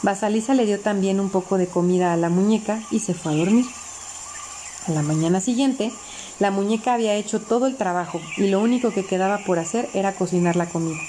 Basalisa 0.01 0.55
le 0.55 0.65
dio 0.65 0.79
también 0.79 1.19
un 1.19 1.29
poco 1.29 1.59
de 1.59 1.67
comida 1.67 2.11
a 2.11 2.17
la 2.17 2.29
muñeca 2.29 2.81
y 2.89 2.99
se 2.99 3.13
fue 3.13 3.33
a 3.33 3.35
dormir. 3.35 3.65
A 4.87 4.91
la 4.91 5.03
mañana 5.03 5.41
siguiente, 5.41 5.91
la 6.39 6.49
muñeca 6.49 6.95
había 6.95 7.13
hecho 7.13 7.39
todo 7.39 7.67
el 7.67 7.75
trabajo 7.75 8.19
y 8.37 8.47
lo 8.47 8.61
único 8.61 8.91
que 8.91 9.05
quedaba 9.05 9.39
por 9.45 9.59
hacer 9.59 9.89
era 9.93 10.13
cocinar 10.13 10.55
la 10.55 10.65
comida. 10.65 10.99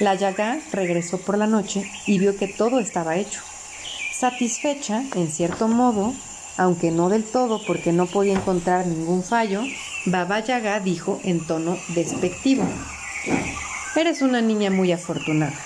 La 0.00 0.14
yaga 0.14 0.58
regresó 0.72 1.18
por 1.18 1.36
la 1.36 1.46
noche 1.46 1.90
y 2.06 2.18
vio 2.18 2.38
que 2.38 2.48
todo 2.48 2.78
estaba 2.78 3.16
hecho. 3.16 3.40
Satisfecha, 4.20 5.02
en 5.14 5.32
cierto 5.32 5.66
modo, 5.66 6.12
aunque 6.58 6.90
no 6.90 7.08
del 7.08 7.24
todo 7.24 7.58
porque 7.66 7.90
no 7.90 8.04
podía 8.04 8.34
encontrar 8.34 8.86
ningún 8.86 9.22
fallo, 9.22 9.62
Baba 10.04 10.40
Yaga 10.40 10.78
dijo 10.78 11.18
en 11.24 11.46
tono 11.46 11.78
despectivo: 11.94 12.62
Eres 13.96 14.20
una 14.20 14.42
niña 14.42 14.70
muy 14.70 14.92
afortunada. 14.92 15.58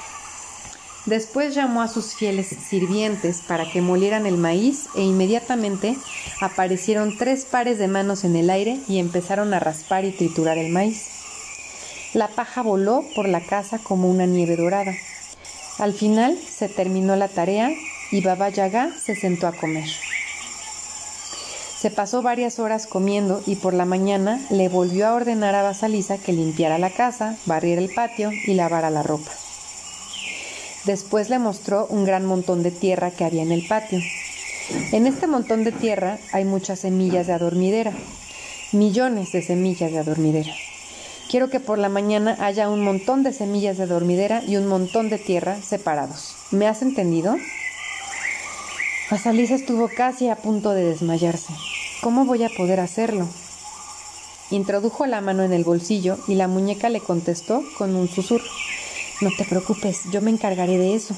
Después 1.04 1.56
llamó 1.56 1.82
a 1.82 1.88
sus 1.88 2.14
fieles 2.14 2.46
sirvientes 2.46 3.42
para 3.48 3.68
que 3.68 3.80
molieran 3.80 4.24
el 4.24 4.36
maíz 4.36 4.86
e 4.94 5.02
inmediatamente 5.02 5.96
aparecieron 6.40 7.18
tres 7.18 7.46
pares 7.46 7.80
de 7.80 7.88
manos 7.88 8.22
en 8.22 8.36
el 8.36 8.50
aire 8.50 8.78
y 8.86 9.00
empezaron 9.00 9.52
a 9.52 9.58
raspar 9.58 10.04
y 10.04 10.12
triturar 10.12 10.58
el 10.58 10.70
maíz. 10.70 11.08
La 12.12 12.28
paja 12.28 12.62
voló 12.62 13.04
por 13.16 13.28
la 13.28 13.40
casa 13.40 13.80
como 13.80 14.08
una 14.08 14.26
nieve 14.26 14.54
dorada. 14.54 14.92
Al 15.80 15.92
final 15.92 16.38
se 16.38 16.68
terminó 16.68 17.16
la 17.16 17.26
tarea 17.26 17.68
y 18.10 18.20
Baba 18.20 18.48
Yaga 18.48 18.90
se 18.98 19.14
sentó 19.14 19.46
a 19.46 19.52
comer. 19.52 19.88
Se 21.84 21.90
pasó 21.90 22.22
varias 22.22 22.58
horas 22.58 22.86
comiendo 22.86 23.42
y 23.46 23.56
por 23.56 23.74
la 23.74 23.84
mañana 23.84 24.40
le 24.48 24.70
volvió 24.70 25.06
a 25.06 25.14
ordenar 25.14 25.54
a 25.54 25.62
Basalisa 25.62 26.16
que 26.16 26.32
limpiara 26.32 26.78
la 26.78 26.88
casa, 26.88 27.36
barriera 27.44 27.82
el 27.82 27.92
patio 27.92 28.30
y 28.32 28.54
lavara 28.54 28.88
la 28.88 29.02
ropa. 29.02 29.30
Después 30.84 31.28
le 31.28 31.38
mostró 31.38 31.86
un 31.90 32.04
gran 32.04 32.24
montón 32.24 32.62
de 32.62 32.70
tierra 32.70 33.10
que 33.10 33.24
había 33.24 33.42
en 33.42 33.52
el 33.52 33.66
patio. 33.66 34.00
En 34.92 35.06
este 35.06 35.26
montón 35.26 35.64
de 35.64 35.72
tierra 35.72 36.18
hay 36.32 36.44
muchas 36.44 36.80
semillas 36.80 37.26
de 37.26 37.34
adormidera, 37.34 37.92
millones 38.72 39.32
de 39.32 39.42
semillas 39.42 39.92
de 39.92 39.98
adormidera. 39.98 40.54
Quiero 41.30 41.50
que 41.50 41.60
por 41.60 41.78
la 41.78 41.88
mañana 41.88 42.36
haya 42.40 42.68
un 42.68 42.82
montón 42.82 43.22
de 43.22 43.32
semillas 43.32 43.76
de 43.76 43.82
adormidera 43.82 44.42
y 44.46 44.56
un 44.56 44.66
montón 44.66 45.10
de 45.10 45.18
tierra 45.18 45.60
separados. 45.60 46.34
¿Me 46.50 46.66
has 46.66 46.80
entendido? 46.80 47.36
Basalisa 49.14 49.54
estuvo 49.54 49.86
casi 49.86 50.28
a 50.28 50.34
punto 50.34 50.72
de 50.72 50.82
desmayarse. 50.82 51.54
¿Cómo 52.02 52.24
voy 52.24 52.42
a 52.42 52.48
poder 52.48 52.80
hacerlo? 52.80 53.28
Introdujo 54.50 55.06
la 55.06 55.20
mano 55.20 55.44
en 55.44 55.52
el 55.52 55.62
bolsillo 55.62 56.18
y 56.26 56.34
la 56.34 56.48
muñeca 56.48 56.88
le 56.88 56.98
contestó 56.98 57.62
con 57.78 57.94
un 57.94 58.08
susurro. 58.08 58.50
No 59.20 59.30
te 59.38 59.44
preocupes, 59.44 60.00
yo 60.10 60.20
me 60.20 60.32
encargaré 60.32 60.78
de 60.78 60.96
eso. 60.96 61.14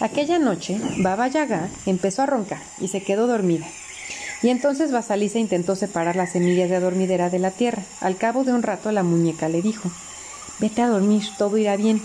Aquella 0.00 0.40
noche, 0.40 0.80
Baba 0.98 1.28
Yaga 1.28 1.68
empezó 1.86 2.22
a 2.22 2.26
roncar 2.26 2.60
y 2.80 2.88
se 2.88 3.04
quedó 3.04 3.28
dormida. 3.28 3.68
Y 4.42 4.48
entonces 4.48 4.90
Basalisa 4.90 5.38
intentó 5.38 5.76
separar 5.76 6.16
las 6.16 6.32
semillas 6.32 6.70
de 6.70 6.74
adormidera 6.74 7.30
de 7.30 7.38
la 7.38 7.52
tierra. 7.52 7.84
Al 8.00 8.16
cabo 8.16 8.42
de 8.42 8.52
un 8.52 8.64
rato 8.64 8.90
la 8.90 9.04
muñeca 9.04 9.48
le 9.48 9.62
dijo, 9.62 9.92
Vete 10.58 10.82
a 10.82 10.88
dormir, 10.88 11.22
todo 11.38 11.56
irá 11.56 11.76
bien. 11.76 12.02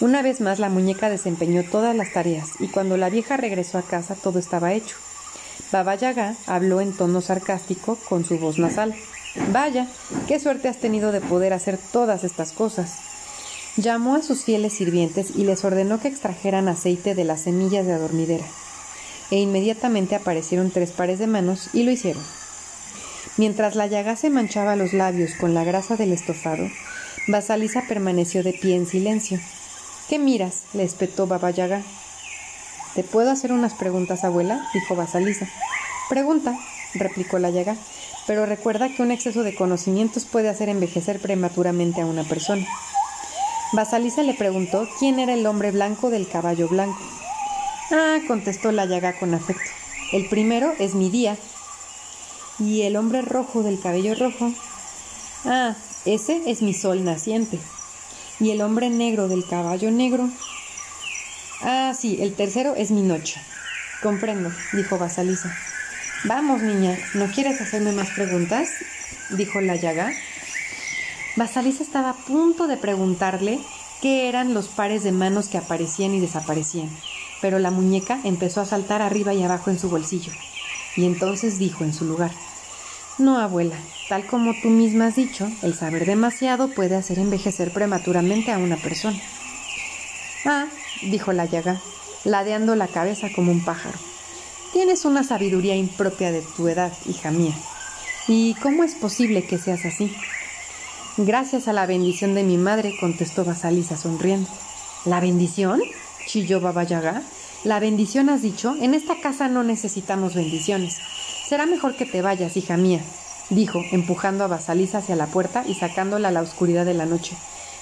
Una 0.00 0.22
vez 0.22 0.40
más 0.40 0.58
la 0.58 0.68
muñeca 0.68 1.08
desempeñó 1.08 1.62
todas 1.62 1.94
las 1.94 2.12
tareas 2.12 2.50
y 2.58 2.68
cuando 2.68 2.96
la 2.96 3.10
vieja 3.10 3.36
regresó 3.36 3.78
a 3.78 3.82
casa 3.82 4.16
todo 4.16 4.38
estaba 4.38 4.72
hecho. 4.72 4.96
Baba 5.70 5.94
Yaga 5.94 6.34
habló 6.46 6.80
en 6.80 6.92
tono 6.92 7.20
sarcástico 7.20 7.96
con 8.08 8.24
su 8.24 8.38
voz 8.38 8.58
nasal. 8.58 8.94
Vaya, 9.52 9.88
qué 10.26 10.38
suerte 10.38 10.68
has 10.68 10.78
tenido 10.78 11.12
de 11.12 11.20
poder 11.20 11.52
hacer 11.52 11.78
todas 11.92 12.24
estas 12.24 12.52
cosas. 12.52 12.98
Llamó 13.76 14.14
a 14.14 14.22
sus 14.22 14.44
fieles 14.44 14.72
sirvientes 14.72 15.30
y 15.34 15.44
les 15.44 15.64
ordenó 15.64 16.00
que 16.00 16.08
extrajeran 16.08 16.68
aceite 16.68 17.14
de 17.14 17.24
las 17.24 17.42
semillas 17.42 17.86
de 17.86 17.92
adormidera. 17.92 18.44
E 19.30 19.38
inmediatamente 19.38 20.14
aparecieron 20.14 20.70
tres 20.70 20.90
pares 20.92 21.18
de 21.18 21.26
manos 21.26 21.70
y 21.72 21.82
lo 21.84 21.90
hicieron. 21.90 22.22
Mientras 23.36 23.74
la 23.74 23.88
llaga 23.88 24.14
se 24.14 24.30
manchaba 24.30 24.76
los 24.76 24.92
labios 24.92 25.32
con 25.34 25.54
la 25.54 25.64
grasa 25.64 25.96
del 25.96 26.12
estofado, 26.12 26.68
Basalisa 27.26 27.84
permaneció 27.88 28.42
de 28.44 28.52
pie 28.52 28.76
en 28.76 28.86
silencio. 28.86 29.40
¿Qué 30.08 30.18
miras? 30.18 30.64
le 30.74 30.84
espetó 30.84 31.26
Baba 31.26 31.50
Yaga. 31.50 31.82
¿Te 32.94 33.02
puedo 33.02 33.30
hacer 33.30 33.52
unas 33.52 33.74
preguntas, 33.74 34.22
abuela? 34.22 34.68
dijo 34.74 34.94
Basalisa. 34.94 35.48
Pregunta, 36.08 36.54
replicó 36.94 37.38
la 37.38 37.50
llaga, 37.50 37.76
pero 38.26 38.44
recuerda 38.46 38.88
que 38.90 39.02
un 39.02 39.10
exceso 39.10 39.42
de 39.42 39.54
conocimientos 39.54 40.26
puede 40.26 40.50
hacer 40.50 40.68
envejecer 40.68 41.20
prematuramente 41.20 42.02
a 42.02 42.06
una 42.06 42.24
persona. 42.24 42.66
Basalisa 43.72 44.22
le 44.22 44.34
preguntó 44.34 44.86
quién 44.98 45.18
era 45.18 45.32
el 45.34 45.46
hombre 45.46 45.70
blanco 45.70 46.10
del 46.10 46.28
caballo 46.28 46.68
blanco. 46.68 46.98
Ah, 47.90 48.18
contestó 48.26 48.72
la 48.72 48.84
llaga 48.84 49.18
con 49.18 49.34
afecto. 49.34 49.70
El 50.12 50.28
primero 50.28 50.74
es 50.78 50.94
mi 50.94 51.10
día. 51.10 51.36
¿Y 52.58 52.82
el 52.82 52.96
hombre 52.96 53.22
rojo 53.22 53.62
del 53.62 53.80
cabello 53.80 54.14
rojo? 54.14 54.52
Ah, 55.44 55.74
ese 56.04 56.42
es 56.46 56.62
mi 56.62 56.74
sol 56.74 57.04
naciente. 57.04 57.58
¿Y 58.40 58.50
el 58.50 58.62
hombre 58.62 58.90
negro 58.90 59.28
del 59.28 59.44
caballo 59.46 59.90
negro? 59.90 60.28
Ah, 61.60 61.92
sí, 61.98 62.18
el 62.20 62.34
tercero 62.34 62.74
es 62.76 62.90
mi 62.90 63.02
noche. 63.02 63.40
Comprendo, 64.02 64.50
dijo 64.72 64.98
Basalisa. 64.98 65.56
Vamos, 66.24 66.62
niña, 66.62 66.96
¿no 67.14 67.28
quieres 67.28 67.60
hacerme 67.60 67.92
más 67.92 68.10
preguntas? 68.10 68.70
dijo 69.30 69.60
la 69.60 69.76
llaga. 69.76 70.12
Basalisa 71.36 71.82
estaba 71.82 72.10
a 72.10 72.16
punto 72.16 72.66
de 72.66 72.76
preguntarle 72.76 73.60
qué 74.02 74.28
eran 74.28 74.52
los 74.52 74.68
pares 74.68 75.02
de 75.02 75.12
manos 75.12 75.48
que 75.48 75.58
aparecían 75.58 76.14
y 76.14 76.20
desaparecían, 76.20 76.90
pero 77.40 77.58
la 77.58 77.70
muñeca 77.70 78.20
empezó 78.24 78.60
a 78.60 78.66
saltar 78.66 79.00
arriba 79.00 79.32
y 79.32 79.42
abajo 79.42 79.70
en 79.70 79.78
su 79.78 79.88
bolsillo, 79.88 80.32
y 80.96 81.06
entonces 81.06 81.58
dijo 81.58 81.84
en 81.84 81.92
su 81.92 82.04
lugar 82.04 82.30
No, 83.16 83.38
abuela, 83.38 83.76
tal 84.08 84.26
como 84.26 84.54
tú 84.60 84.70
misma 84.70 85.06
has 85.06 85.16
dicho, 85.16 85.48
el 85.62 85.74
saber 85.74 86.04
demasiado 86.04 86.68
puede 86.68 86.96
hacer 86.96 87.20
envejecer 87.20 87.70
prematuramente 87.70 88.50
a 88.50 88.58
una 88.58 88.76
persona. 88.76 89.20
Ah, 90.44 90.66
dijo 91.02 91.32
la 91.32 91.44
llaga, 91.44 91.80
ladeando 92.24 92.74
la 92.74 92.88
cabeza 92.88 93.28
como 93.34 93.52
un 93.52 93.64
pájaro. 93.64 93.96
Tienes 94.72 95.04
una 95.04 95.22
sabiduría 95.22 95.76
impropia 95.76 96.32
de 96.32 96.42
tu 96.42 96.66
edad, 96.66 96.92
hija 97.08 97.30
mía. 97.30 97.54
¿Y 98.26 98.54
cómo 98.54 98.82
es 98.82 98.94
posible 98.96 99.46
que 99.46 99.58
seas 99.58 99.84
así? 99.84 100.12
Gracias 101.16 101.68
a 101.68 101.72
la 101.72 101.86
bendición 101.86 102.34
de 102.34 102.42
mi 102.42 102.58
madre, 102.58 102.96
contestó 102.98 103.44
Basalisa 103.44 103.96
sonriendo. 103.96 104.50
¿La 105.04 105.20
bendición? 105.20 105.80
chilló 106.26 106.60
Baba 106.60 106.82
Yaga. 106.82 107.22
¿La 107.62 107.78
bendición 107.78 108.28
has 108.28 108.42
dicho? 108.42 108.74
En 108.80 108.92
esta 108.92 109.20
casa 109.20 109.46
no 109.46 109.62
necesitamos 109.62 110.34
bendiciones. 110.34 110.98
Será 111.54 111.66
mejor 111.66 111.94
que 111.94 112.04
te 112.04 112.20
vayas, 112.20 112.56
hija 112.56 112.76
mía, 112.76 112.98
dijo, 113.48 113.80
empujando 113.92 114.42
a 114.42 114.48
Basalisa 114.48 114.98
hacia 114.98 115.14
la 115.14 115.28
puerta 115.28 115.62
y 115.64 115.74
sacándola 115.74 116.26
a 116.26 116.32
la 116.32 116.40
oscuridad 116.40 116.84
de 116.84 116.94
la 116.94 117.06
noche. 117.06 117.36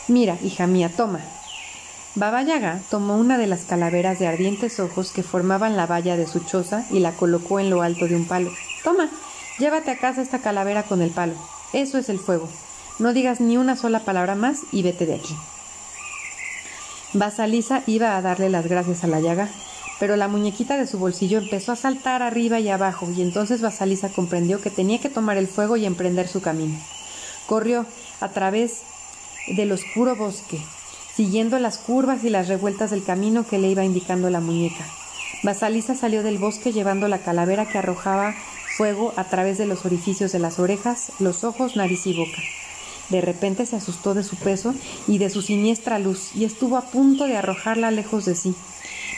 Mira, 0.09 0.37
hija 0.43 0.67
mía, 0.67 0.91
toma, 0.95 1.21
Baba 2.15 2.43
Yaga 2.43 2.83
tomó 2.91 3.17
una 3.17 3.39
de 3.39 3.47
las 3.47 3.63
calaveras 3.63 4.19
de 4.19 4.27
ardientes 4.27 4.79
ojos 4.79 5.11
que 5.11 5.23
formaban 5.23 5.79
la 5.79 5.87
valla 5.87 6.19
de 6.19 6.27
su 6.27 6.41
choza 6.41 6.85
y 6.91 7.01
la 7.01 7.13
colocó 7.13 7.61
en 7.61 7.71
lo 7.71 7.81
alto 7.81 8.07
de 8.07 8.15
un 8.15 8.27
palo. 8.27 8.51
Toma, 8.85 9.09
llévate 9.59 9.91
a 9.91 9.97
casa 9.97 10.21
esta 10.21 10.41
calavera 10.41 10.83
con 10.83 11.01
el 11.01 11.09
palo. 11.09 11.33
Eso 11.73 11.97
es 11.97 12.11
el 12.11 12.19
fuego. 12.19 12.51
No 12.99 13.15
digas 13.15 13.41
ni 13.41 13.57
una 13.57 13.75
sola 13.75 14.01
palabra 14.01 14.35
más 14.35 14.65
y 14.71 14.83
vete 14.83 15.07
de 15.07 15.15
aquí. 15.15 15.35
Basalisa 17.15 17.85
iba 17.87 18.19
a 18.19 18.21
darle 18.21 18.51
las 18.51 18.67
gracias 18.67 19.03
a 19.03 19.07
la 19.07 19.21
llaga, 19.21 19.49
pero 20.03 20.17
la 20.17 20.27
muñequita 20.27 20.77
de 20.77 20.89
su 20.89 20.99
bolsillo 20.99 21.39
empezó 21.39 21.71
a 21.71 21.77
saltar 21.77 22.23
arriba 22.23 22.59
y 22.59 22.69
abajo, 22.69 23.09
y 23.17 23.23
entonces 23.23 23.61
Basalisa 23.61 24.09
comprendió 24.09 24.61
que 24.61 24.69
tenía 24.69 24.99
que 24.99 25.09
tomar 25.09 25.37
el 25.37 25.47
fuego 25.47 25.77
y 25.77 25.87
emprender 25.87 26.27
su 26.27 26.41
camino. 26.43 26.77
Corrió 27.47 27.87
a 28.21 28.29
través 28.31 28.81
del 29.47 29.71
oscuro 29.71 30.17
bosque, 30.17 30.59
siguiendo 31.15 31.57
las 31.61 31.79
curvas 31.79 32.25
y 32.25 32.31
las 32.31 32.49
revueltas 32.49 32.91
del 32.91 33.05
camino 33.05 33.47
que 33.47 33.61
le 33.61 33.69
iba 33.69 33.85
indicando 33.85 34.29
la 34.29 34.41
muñeca. 34.41 34.85
Basalisa 35.45 35.95
salió 35.95 36.25
del 36.25 36.39
bosque 36.39 36.73
llevando 36.73 37.07
la 37.07 37.19
calavera 37.19 37.69
que 37.69 37.79
arrojaba 37.79 38.35
fuego 38.77 39.15
a 39.15 39.23
través 39.23 39.57
de 39.57 39.67
los 39.67 39.87
orificios 39.87 40.33
de 40.33 40.41
las 40.41 40.59
orejas, 40.59 41.13
los 41.21 41.45
ojos, 41.45 41.77
nariz 41.77 42.09
y 42.09 42.17
boca. 42.17 42.43
De 43.09 43.21
repente 43.21 43.67
se 43.67 43.77
asustó 43.77 44.15
de 44.15 44.25
su 44.25 44.35
peso 44.35 44.75
y 45.07 45.19
de 45.19 45.31
su 45.31 45.43
siniestra 45.43 46.01
luz 46.01 46.35
y 46.35 46.45
estuvo 46.45 46.77
a 46.77 46.87
punto 46.91 47.27
de 47.27 47.37
arrojarla 47.37 47.93
lejos 47.93 48.25
de 48.25 48.35
sí. 48.35 48.53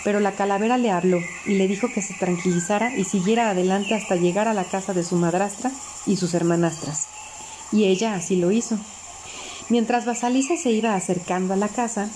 Pero 0.05 0.21
la 0.21 0.33
calavera 0.33 0.79
le 0.79 0.91
habló 0.91 1.19
y 1.47 1.55
le 1.55 1.67
dijo 1.67 1.89
que 1.89 2.03
se 2.03 2.15
tranquilizara 2.15 2.95
y 2.97 3.05
siguiera 3.05 3.51
adelante 3.51 3.95
hasta 3.95 4.17
llegar 4.17 4.49
a 4.49 4.55
la 4.55 4.65
casa 4.65 4.93
de 4.93 5.03
su 5.03 5.17
madrastra 5.17 5.73
y 6.07 6.17
sus 6.17 6.35
hermanastras. 6.35 7.09
Y 7.73 7.85
ella 7.85 8.15
así 8.15 8.37
lo 8.37 8.53
hizo. 8.53 8.79
Mientras 9.71 10.05
Basalisa 10.05 10.57
se 10.57 10.71
iba 10.71 10.95
acercando 10.95 11.55
a 11.55 11.57
la 11.57 11.69
casa, 11.69 12.09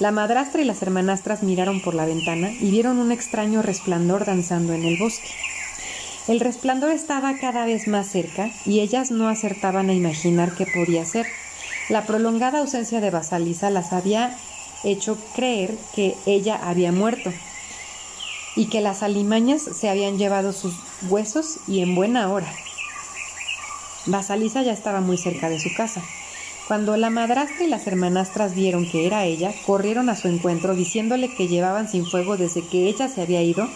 la 0.00 0.10
madrastra 0.10 0.62
y 0.62 0.64
las 0.64 0.82
hermanastras 0.82 1.42
miraron 1.42 1.80
por 1.82 1.94
la 1.94 2.06
ventana 2.06 2.50
y 2.50 2.70
vieron 2.70 2.98
un 2.98 3.12
extraño 3.12 3.62
resplandor 3.62 4.24
danzando 4.24 4.72
en 4.72 4.84
el 4.84 4.98
bosque. 4.98 5.28
El 6.26 6.40
resplandor 6.40 6.90
estaba 6.90 7.36
cada 7.38 7.66
vez 7.66 7.86
más 7.86 8.08
cerca 8.08 8.50
y 8.64 8.80
ellas 8.80 9.10
no 9.10 9.28
acertaban 9.28 9.90
a 9.90 9.92
imaginar 9.92 10.54
qué 10.54 10.66
podía 10.66 11.04
ser. 11.04 11.26
La 11.90 12.06
prolongada 12.06 12.60
ausencia 12.60 13.02
de 13.02 13.10
Basalisa 13.10 13.68
las 13.68 13.92
había 13.92 14.34
hecho 14.84 15.18
creer 15.34 15.76
que 15.94 16.16
ella 16.26 16.60
había 16.62 16.92
muerto 16.92 17.32
y 18.56 18.66
que 18.66 18.80
las 18.80 19.02
alimañas 19.02 19.62
se 19.62 19.88
habían 19.88 20.18
llevado 20.18 20.52
sus 20.52 20.74
huesos 21.08 21.58
y 21.66 21.80
en 21.80 21.94
buena 21.94 22.30
hora. 22.30 22.52
Basalisa 24.06 24.62
ya 24.62 24.72
estaba 24.72 25.00
muy 25.00 25.16
cerca 25.16 25.48
de 25.48 25.58
su 25.58 25.72
casa. 25.74 26.02
Cuando 26.68 26.96
la 26.96 27.10
madrastra 27.10 27.64
y 27.64 27.68
las 27.68 27.86
hermanastras 27.86 28.54
vieron 28.54 28.88
que 28.90 29.06
era 29.06 29.24
ella, 29.24 29.52
corrieron 29.66 30.08
a 30.08 30.16
su 30.16 30.28
encuentro 30.28 30.74
diciéndole 30.74 31.28
que 31.34 31.48
llevaban 31.48 31.88
sin 31.88 32.06
fuego 32.06 32.36
desde 32.38 32.66
que 32.66 32.88
ella 32.88 33.08
se 33.08 33.20
había 33.20 33.42
ido 33.42 33.68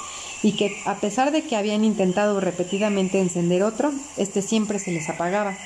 y 0.43 0.53
que 0.53 0.75
a 0.87 0.95
pesar 0.95 1.31
de 1.31 1.43
que 1.43 1.57
habían 1.57 1.85
intentado 1.85 2.41
repetidamente 2.41 3.21
encender 3.21 3.63
otro, 3.63 3.93
este 4.17 4.41
siempre 4.41 4.79
se 4.79 4.93
les 4.93 5.09
apagaba. 5.11 5.57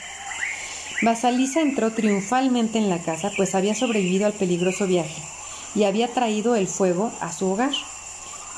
Basalisa 1.02 1.60
entró 1.60 1.90
triunfalmente 1.90 2.78
en 2.78 2.88
la 2.88 2.98
casa, 2.98 3.32
pues 3.36 3.56
había 3.56 3.74
sobrevivido 3.74 4.26
al 4.26 4.34
peligroso 4.34 4.86
viaje 4.86 5.20
y 5.74 5.82
había 5.84 6.06
traído 6.06 6.54
el 6.54 6.68
fuego 6.68 7.10
a 7.20 7.32
su 7.32 7.50
hogar. 7.50 7.72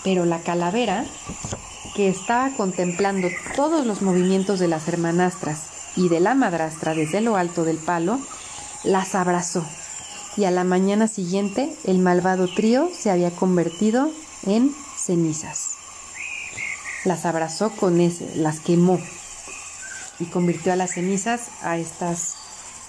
Pero 0.02 0.26
la 0.26 0.40
calavera, 0.40 1.06
que 1.96 2.08
estaba 2.08 2.50
contemplando 2.50 3.28
todos 3.56 3.86
los 3.86 4.02
movimientos 4.02 4.60
de 4.60 4.68
las 4.68 4.86
hermanastras 4.88 5.62
y 5.96 6.10
de 6.10 6.20
la 6.20 6.34
madrastra 6.34 6.94
desde 6.94 7.22
lo 7.22 7.36
alto 7.36 7.64
del 7.64 7.78
palo, 7.78 8.20
las 8.82 9.14
abrazó. 9.14 9.64
Y 10.36 10.44
a 10.44 10.50
la 10.50 10.64
mañana 10.64 11.08
siguiente 11.08 11.74
el 11.84 11.98
malvado 11.98 12.46
trío 12.52 12.90
se 12.92 13.10
había 13.10 13.30
convertido 13.30 14.10
en 14.44 14.74
cenizas. 14.98 15.76
Las 17.06 17.24
abrazó 17.24 17.70
con 17.70 18.00
ese, 18.00 18.36
las 18.36 18.60
quemó 18.60 18.98
y 20.18 20.26
convirtió 20.26 20.73
a 20.73 20.76
las 20.76 20.92
cenizas 20.92 21.49
a 21.62 21.78
estas 21.78 22.35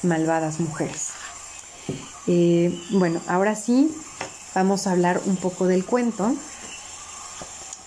malvadas 0.03 0.59
mujeres. 0.59 1.11
Eh, 2.27 2.77
bueno, 2.91 3.21
ahora 3.27 3.55
sí 3.55 3.95
vamos 4.53 4.87
a 4.87 4.91
hablar 4.91 5.21
un 5.25 5.35
poco 5.35 5.67
del 5.67 5.85
cuento. 5.85 6.35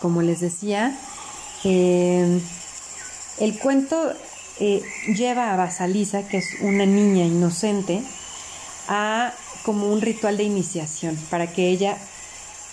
Como 0.00 0.22
les 0.22 0.40
decía, 0.40 0.96
eh, 1.64 2.40
el 3.38 3.58
cuento 3.58 4.12
eh, 4.60 4.82
lleva 5.16 5.52
a 5.52 5.56
Basalisa, 5.56 6.26
que 6.28 6.38
es 6.38 6.46
una 6.60 6.86
niña 6.86 7.24
inocente, 7.24 8.02
a 8.88 9.32
como 9.64 9.92
un 9.92 10.00
ritual 10.00 10.36
de 10.36 10.44
iniciación 10.44 11.16
para 11.30 11.52
que 11.52 11.68
ella 11.68 11.98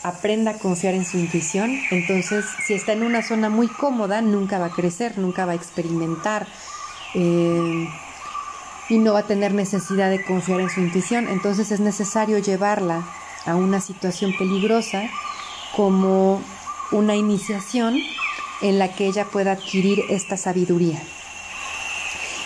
aprenda 0.06 0.52
a 0.52 0.54
confiar 0.54 0.94
en 0.94 1.04
su 1.04 1.18
intuición. 1.18 1.80
Entonces, 1.90 2.46
si 2.68 2.76
está 2.76 2.94
en 2.94 3.02
una 3.02 3.24
zona 3.24 3.50
muy 3.50 3.68
cómoda, 3.68 4.22
nunca 4.22 4.60
va 4.60 4.68
a 4.68 4.70
crecer, 4.70 5.18
nunca 5.18 5.46
va 5.46 5.54
a 5.54 5.56
experimentar 5.56 6.46
eh, 7.16 7.90
y 8.90 8.98
no 9.00 9.14
va 9.14 9.20
a 9.20 9.24
tener 9.24 9.56
necesidad 9.56 10.12
de 10.12 10.24
confiar 10.24 10.60
en 10.60 10.70
su 10.70 10.82
intuición. 10.82 11.28
Entonces, 11.28 11.72
es 11.72 11.80
necesario 11.80 12.38
llevarla 12.38 13.04
a 13.46 13.56
una 13.56 13.82
situación 13.82 14.38
peligrosa 14.38 15.10
como 15.76 16.40
una 16.92 17.16
iniciación 17.16 18.00
en 18.62 18.78
la 18.78 18.94
que 18.94 19.08
ella 19.08 19.26
pueda 19.26 19.54
adquirir 19.54 20.04
esta 20.10 20.38
sabiduría. 20.38 21.02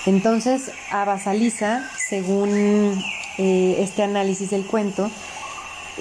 Entonces, 0.06 0.72
a 0.92 1.04
Basalisa, 1.04 1.90
según 1.98 3.04
eh, 3.38 3.76
este 3.80 4.02
análisis 4.02 4.50
del 4.50 4.66
cuento, 4.66 5.12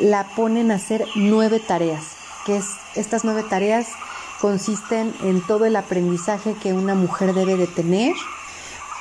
la 0.00 0.24
ponen 0.24 0.70
a 0.70 0.76
hacer 0.76 1.06
nueve 1.14 1.60
tareas, 1.60 2.04
que 2.46 2.56
es, 2.56 2.66
estas 2.94 3.24
nueve 3.24 3.44
tareas 3.48 3.88
consisten 4.40 5.14
en 5.22 5.40
todo 5.46 5.64
el 5.64 5.76
aprendizaje 5.76 6.54
que 6.54 6.72
una 6.72 6.94
mujer 6.94 7.34
debe 7.34 7.56
de 7.56 7.66
tener 7.66 8.14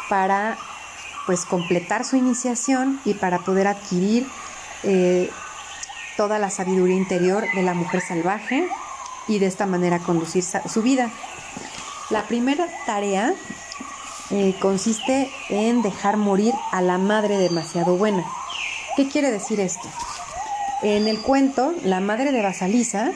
para 0.10 0.57
pues 1.25 1.45
completar 1.45 2.05
su 2.05 2.15
iniciación 2.15 2.99
y 3.05 3.13
para 3.13 3.39
poder 3.39 3.67
adquirir 3.67 4.25
eh, 4.83 5.29
toda 6.15 6.39
la 6.39 6.49
sabiduría 6.49 6.95
interior 6.95 7.43
de 7.53 7.63
la 7.63 7.73
mujer 7.73 8.01
salvaje 8.01 8.67
y 9.27 9.39
de 9.39 9.45
esta 9.45 9.65
manera 9.65 9.99
conducir 9.99 10.43
su 10.43 10.81
vida. 10.81 11.12
La 12.10 12.23
primera 12.23 12.65
tarea 12.86 13.33
eh, 14.29 14.55
consiste 14.60 15.29
en 15.49 15.81
dejar 15.81 16.17
morir 16.17 16.53
a 16.71 16.81
la 16.81 16.97
madre 16.97 17.38
demasiado 17.38 17.97
buena. 17.97 18.23
¿Qué 18.95 19.10
quiere 19.10 19.29
decir 19.29 19.60
esto? 19.60 19.88
En 20.83 21.07
el 21.07 21.21
cuento, 21.21 21.73
la 21.83 21.99
madre 21.99 22.31
de 22.31 22.41
Basalisa 22.41 23.11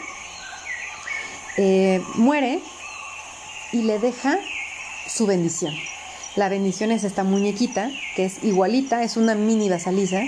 eh, 1.58 2.02
muere 2.15 2.60
y 3.71 3.84
le 3.84 4.00
deja 4.00 4.39
su 5.08 5.28
bendición. 5.28 5.74
La 6.36 6.50
bendición 6.50 6.91
es 6.91 7.04
esta 7.04 7.24
muñequita, 7.24 7.91
que 8.15 8.26
es 8.26 8.43
igualita, 8.43 9.04
es 9.04 9.15
una 9.15 9.36
mini 9.36 9.69
Basalisa. 9.69 10.21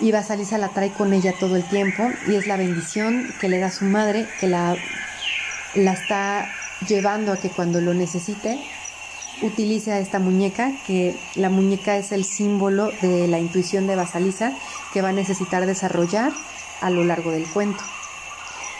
Y 0.00 0.10
Basalisa 0.10 0.58
la 0.58 0.70
trae 0.70 0.90
con 0.90 1.12
ella 1.12 1.34
todo 1.38 1.54
el 1.54 1.68
tiempo 1.68 2.10
y 2.26 2.34
es 2.34 2.46
la 2.46 2.56
bendición 2.56 3.32
que 3.40 3.48
le 3.48 3.60
da 3.60 3.70
su 3.70 3.84
madre, 3.84 4.26
que 4.40 4.48
la, 4.48 4.74
la 5.74 5.92
está 5.92 6.50
llevando 6.88 7.32
a 7.32 7.36
que 7.36 7.50
cuando 7.50 7.80
lo 7.80 7.94
necesite 7.94 8.58
utilice 9.42 9.92
a 9.92 9.98
esta 9.98 10.18
muñeca, 10.18 10.72
que 10.86 11.16
la 11.34 11.50
muñeca 11.50 11.96
es 11.96 12.12
el 12.12 12.24
símbolo 12.24 12.90
de 13.00 13.28
la 13.28 13.38
intuición 13.38 13.86
de 13.86 13.96
Basalisa 13.96 14.52
que 14.92 15.02
va 15.02 15.10
a 15.10 15.12
necesitar 15.12 15.66
desarrollar 15.66 16.32
a 16.80 16.90
lo 16.90 17.04
largo 17.04 17.30
del 17.30 17.46
cuento. 17.46 17.82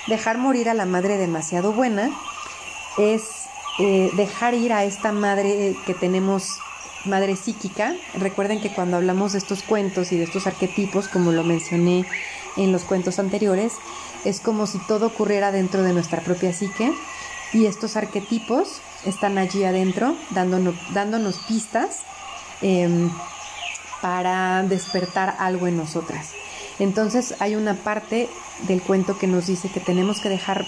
Dejar 0.09 0.39
morir 0.39 0.69
a 0.69 0.75
la 0.75 0.87
madre 0.87 1.17
demasiado 1.17 1.73
buena 1.73 2.11
es 2.99 3.47
eh, 3.79 4.11
dejar 4.17 4.55
ir 4.55 4.73
a 4.73 4.85
esta 4.85 5.13
madre 5.13 5.77
que 5.87 5.95
tenemos, 5.95 6.59
madre 7.05 7.37
psíquica. 7.37 7.95
Recuerden 8.15 8.61
que 8.61 8.73
cuando 8.73 8.97
hablamos 8.97 9.33
de 9.33 9.39
estos 9.39 9.63
cuentos 9.63 10.13
y 10.13 10.19
de 10.19 10.25
estos 10.25 10.47
arquetipos, 10.47 11.09
como 11.09 11.33
lo 11.33 11.45
mencioné 11.45 12.05
en 12.57 12.73
los 12.73 12.85
cuentos 12.85 13.19
anteriores, 13.19 13.75
es 14.25 14.41
como 14.41 14.67
si 14.67 14.79
todo 14.87 15.07
ocurriera 15.07 15.53
dentro 15.53 15.83
de 15.83 15.93
nuestra 15.93 16.21
propia 16.21 16.53
psique 16.53 16.93
y 17.53 17.67
estos 17.67 17.97
arquetipos 17.97 18.81
están 19.05 19.39
allí 19.39 19.65
adentro 19.65 20.17
dándonos, 20.31 20.75
dándonos 20.93 21.39
pistas 21.49 22.01
em, 22.61 23.11
para 24.01 24.63
despertar 24.65 25.37
algo 25.39 25.67
en 25.67 25.77
nosotras. 25.77 26.31
Entonces 26.79 27.35
hay 27.39 27.55
una 27.55 27.75
parte 27.75 28.29
del 28.67 28.83
cuento 28.83 29.19
que 29.19 29.27
nos 29.27 29.47
dice 29.47 29.69
que 29.69 29.81
tenemos 29.81 30.21
que 30.21 30.29
dejar 30.29 30.65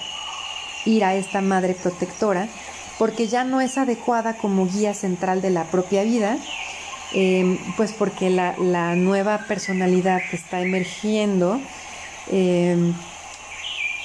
ir 0.84 1.04
a 1.04 1.14
esta 1.14 1.40
madre 1.40 1.74
protectora 1.74 2.48
porque 2.98 3.26
ya 3.26 3.44
no 3.44 3.60
es 3.60 3.78
adecuada 3.78 4.36
como 4.36 4.66
guía 4.66 4.94
central 4.94 5.42
de 5.42 5.50
la 5.50 5.64
propia 5.64 6.04
vida, 6.04 6.38
em, 7.12 7.58
pues 7.76 7.92
porque 7.92 8.30
la, 8.30 8.54
nueva 8.94 9.38
personalidad 9.48 10.20
que 10.30 10.36
está 10.36 10.60
emergiendo, 10.60 11.60
em, 12.30 12.94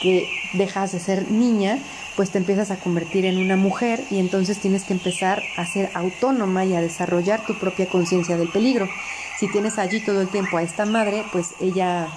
que 0.02 0.28
dejas 0.54 0.92
de 0.92 1.00
ser 1.00 1.30
niña, 1.30 1.80
pues 2.20 2.32
te 2.32 2.38
empiezas 2.38 2.70
a 2.70 2.76
convertir 2.76 3.24
en 3.24 3.38
una 3.38 3.56
mujer 3.56 4.04
y 4.12 4.20
entonces 4.20 4.60
tienes 4.60 4.84
que 4.84 4.92
empezar 4.92 5.42
a 5.56 5.66
ser 5.66 5.90
autónoma 5.94 6.66
y 6.66 6.76
a 6.76 6.82
desarrollar 6.82 7.46
tu 7.46 7.54
propia 7.54 7.86
conciencia 7.86 8.36
del 8.36 8.50
peligro. 8.50 8.90
Si 9.38 9.48
tienes 9.48 9.80
allí 9.80 10.02
todo 10.02 10.20
el 10.20 10.28
tiempo 10.28 10.58
a 10.58 10.64
esta 10.64 10.86
madre, 10.86 11.24
pues 11.32 11.56
ella 11.62 12.10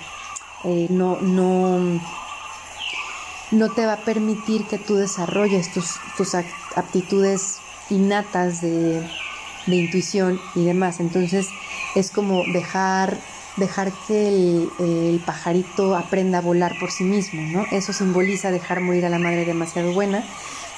eh, 0.64 0.88
no, 0.90 1.20
no, 1.22 2.00
no 3.52 3.70
te 3.70 3.86
va 3.86 3.92
a 3.92 3.98
permitir 3.98 4.66
que 4.66 4.76
tú 4.76 4.96
desarrolles 4.96 5.70
tus, 5.70 6.00
tus 6.16 6.34
aptitudes 6.34 7.60
innatas 7.88 8.60
de, 8.60 9.00
de 9.68 9.76
intuición 9.76 10.40
y 10.56 10.64
demás. 10.64 10.98
Entonces 10.98 11.46
es 11.94 12.10
como 12.10 12.42
dejar 12.52 13.18
dejar 13.56 13.92
que 14.06 14.28
el, 14.28 15.22
pajarito 15.24 15.94
aprenda 15.94 16.38
a 16.38 16.40
volar 16.40 16.78
por 16.78 16.90
sí 16.90 17.04
mismo, 17.04 17.42
¿no? 17.42 17.66
Eso 17.70 17.92
simboliza 17.92 18.50
dejar 18.50 18.80
morir 18.80 19.04
a 19.04 19.10
la 19.10 19.18
madre 19.18 19.44
demasiado 19.44 19.92
buena 19.92 20.24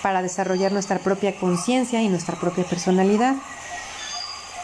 para 0.02 0.22
desarrollar 0.22 0.72
nuestra 0.72 0.98
propia 0.98 1.37
conciencia 1.37 2.02
y 2.02 2.08
nuestra 2.08 2.38
propia 2.38 2.64
personalidad. 2.64 3.37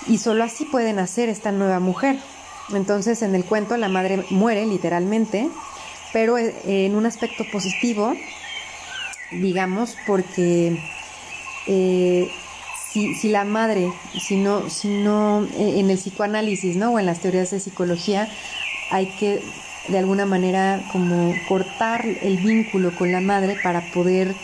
Y 0.06 0.18
solo 0.18 0.44
así 0.44 0.64
puede 0.64 0.92
nacer 0.92 1.28
esta 1.28 1.52
nueva 1.52 1.78
mujer. 1.78 2.18
Entonces 2.74 3.22
en 3.22 3.34
el 3.34 3.44
cuento 3.44 3.76
la 3.76 3.88
madre 3.88 4.24
muere 4.30 4.66
literalmente, 4.66 5.48
pero 6.12 6.38
eh, 6.38 6.54
en 6.64 6.94
un 6.94 7.06
aspecto 7.06 7.44
positivo, 7.50 8.14
digamos, 9.30 9.96
porque 10.06 10.80
eh, 11.66 12.30
si, 12.92 13.28
la 13.28 13.44
madre, 13.44 13.92
si 14.18 14.36
no, 14.36 14.68
si 14.68 14.88
no, 14.88 15.44
eh, 15.44 15.80
en 15.80 15.90
el 15.90 15.96
psicoanálisis, 15.96 16.76
¿no? 16.76 16.92
O 16.92 16.98
en 16.98 17.06
las 17.06 17.20
teorías 17.20 17.50
de 17.50 17.60
psicología, 17.60 18.28
hay 18.90 19.06
que 19.06 19.42
de 19.88 19.98
alguna 19.98 20.26
manera 20.26 20.82
como 20.92 21.34
cortar 21.48 22.04
el 22.04 22.36
vínculo 22.38 22.94
con 22.94 23.12
la 23.12 23.20
madre 23.20 23.56
para 23.62 23.80
poder 23.92 24.34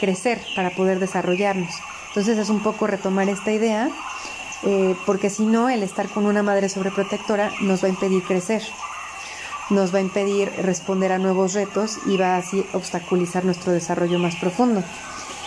crecer, 0.00 0.40
para 0.54 0.70
poder 0.70 1.00
desarrollarnos. 1.00 1.74
Entonces 2.08 2.38
es 2.38 2.48
un 2.48 2.62
poco 2.62 2.86
retomar 2.86 3.28
esta 3.28 3.52
idea 3.52 3.90
eh, 4.62 4.96
porque 5.04 5.28
si 5.28 5.44
no, 5.44 5.68
el 5.68 5.82
estar 5.82 6.08
con 6.08 6.26
una 6.26 6.42
madre 6.42 6.68
sobreprotectora 6.68 7.52
nos 7.62 7.82
va 7.82 7.88
a 7.88 7.90
impedir 7.90 8.22
crecer, 8.22 8.62
nos 9.68 9.94
va 9.94 9.98
a 9.98 10.02
impedir 10.02 10.50
responder 10.62 11.12
a 11.12 11.18
nuevos 11.18 11.52
retos 11.54 11.98
y 12.06 12.16
va 12.16 12.36
así 12.36 12.64
obstaculizar 12.72 13.44
nuestro 13.44 13.72
desarrollo 13.72 14.18
más 14.18 14.36
profundo. 14.36 14.82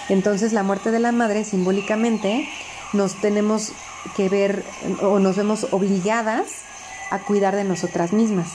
Entonces 0.09 0.53
la 0.53 0.63
muerte 0.63 0.91
de 0.91 0.99
la 0.99 1.11
madre 1.11 1.43
simbólicamente 1.43 2.49
nos 2.93 3.15
tenemos 3.15 3.71
que 4.15 4.27
ver 4.29 4.63
o 5.01 5.19
nos 5.19 5.35
vemos 5.37 5.67
obligadas 5.71 6.63
a 7.11 7.19
cuidar 7.19 7.55
de 7.55 7.63
nosotras 7.63 8.11
mismas. 8.11 8.49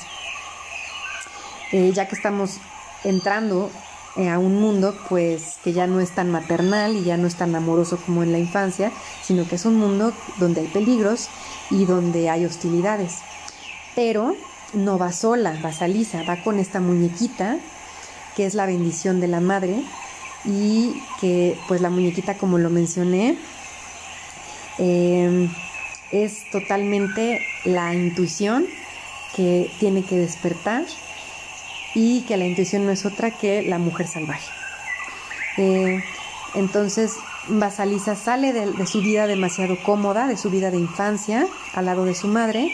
Eh, 1.73 1.93
ya 1.95 2.07
que 2.09 2.17
estamos 2.17 2.59
entrando 3.05 3.71
eh, 4.17 4.29
a 4.29 4.39
un 4.39 4.61
mundo 4.61 4.97
pues 5.09 5.59
que 5.65 5.73
ya 5.73 5.87
no 5.87 6.01
es 6.01 6.11
tan 6.11 6.31
maternal 6.31 6.97
y 6.97 7.05
ya 7.05 7.17
no 7.17 7.27
es 7.27 7.37
tan 7.37 7.55
amoroso 7.55 7.99
como 8.05 8.23
en 8.23 8.33
la 8.33 8.39
infancia, 8.39 8.93
sino 9.23 9.47
que 9.49 9.57
es 9.57 9.65
un 9.65 9.77
mundo 9.77 10.13
donde 10.39 10.63
hay 10.63 10.69
peligros 10.69 11.29
y 11.71 11.85
donde 11.85 12.31
hay 12.31 12.45
hostilidades. 12.45 13.19
Pero 13.95 14.37
no 14.73 14.99
va 14.99 15.13
sola, 15.13 15.57
va 15.65 15.73
Salisa, 15.73 16.23
va 16.29 16.43
con 16.43 16.59
esta 16.59 16.81
muñequita 16.81 17.59
que 18.37 18.47
es 18.47 18.55
la 18.55 18.67
bendición 18.67 19.21
de 19.21 19.29
la 19.29 19.41
madre 19.41 19.85
y 20.45 20.93
que 21.21 21.57
pues 21.69 21.81
la 21.81 21.91
muñequita 21.91 22.37
como 22.37 22.59
lo 22.59 22.71
mencioné 22.71 23.37
eh, 24.79 25.49
es 26.11 26.51
totalmente 26.51 27.41
la 27.65 27.95
intuición 27.95 28.67
que 29.35 29.71
tiene 29.81 30.03
que 30.05 30.17
despertar 30.17 30.85
y 31.95 32.23
que 32.23 32.37
la 32.37 32.47
intuición 32.47 32.87
no 32.87 32.93
es 32.93 33.05
otra 33.07 33.31
que 33.31 33.63
la 33.63 33.79
mujer 33.79 34.07
salvaje. 34.07 34.51
Eh, 35.57 36.03
entonces, 36.55 37.15
Basalisa 37.49 38.17
sale 38.17 38.53
de, 38.53 38.87
su 38.87 39.01
vida 39.01 39.27
demasiado 39.27 39.77
cómoda, 39.83 40.27
de 40.27 40.37
su 40.37 40.51
vida 40.51 40.71
de 40.71 40.79
infancia, 40.79 41.47
al 41.75 41.87
lado 41.87 42.05
de 42.05 42.15
su 42.15 42.29
madre, 42.29 42.73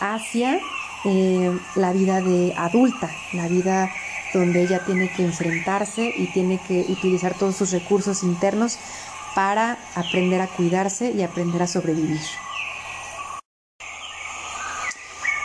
hacia 0.00 0.58
eh, 1.04 1.58
la 1.74 1.92
vida 1.92 2.20
de 2.20 2.54
adulta, 2.56 3.10
la 3.32 3.48
vida 3.48 3.90
donde 4.32 4.62
ella 4.62 4.84
tiene 4.84 5.10
que 5.10 5.24
enfrentarse 5.24 6.12
y 6.16 6.26
tiene 6.32 6.58
que 6.66 6.86
utilizar 6.88 7.34
todos 7.34 7.56
sus 7.56 7.72
recursos 7.72 8.22
internos 8.22 8.78
para 9.34 9.78
aprender 9.94 10.40
a 10.40 10.46
cuidarse 10.46 11.10
y 11.10 11.22
aprender 11.22 11.62
a 11.62 11.66
sobrevivir. 11.66 12.20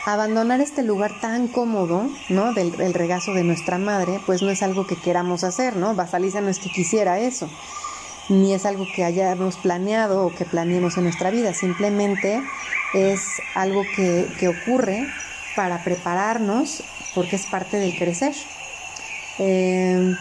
Abandonar 0.05 0.61
este 0.61 0.83
lugar 0.83 1.19
tan 1.19 1.49
cómodo, 1.49 2.09
¿no? 2.29 2.53
Del, 2.53 2.93
regazo 2.93 3.33
de 3.33 3.43
nuestra 3.43 3.77
madre, 3.77 4.21
pues 4.25 4.41
no 4.41 4.49
es 4.49 4.63
algo 4.63 4.87
que 4.87 4.95
queramos 4.95 5.43
hacer, 5.43 5.75
¿no? 5.75 5.95
Basalisa 5.95 6.39
no 6.39 6.47
es 6.47 6.59
que 6.59 6.69
quisiera 6.69 7.19
eso, 7.19 7.49
ni 8.29 8.53
es 8.53 8.65
algo 8.65 8.85
que 8.95 9.03
hayamos 9.03 9.57
planeado 9.57 10.25
o 10.25 10.33
que 10.33 10.45
planeemos 10.45 10.95
en 10.95 11.03
nuestra 11.03 11.29
vida, 11.29 11.53
simplemente 11.53 12.41
es 12.93 13.41
algo 13.53 13.83
que, 13.95 14.47
ocurre 14.47 15.07
para 15.57 15.83
prepararnos 15.83 16.83
porque 17.13 17.35
es 17.35 17.45
parte 17.45 17.77
del 17.77 17.97
crecer. 17.97 18.33
Eh, 19.39 20.15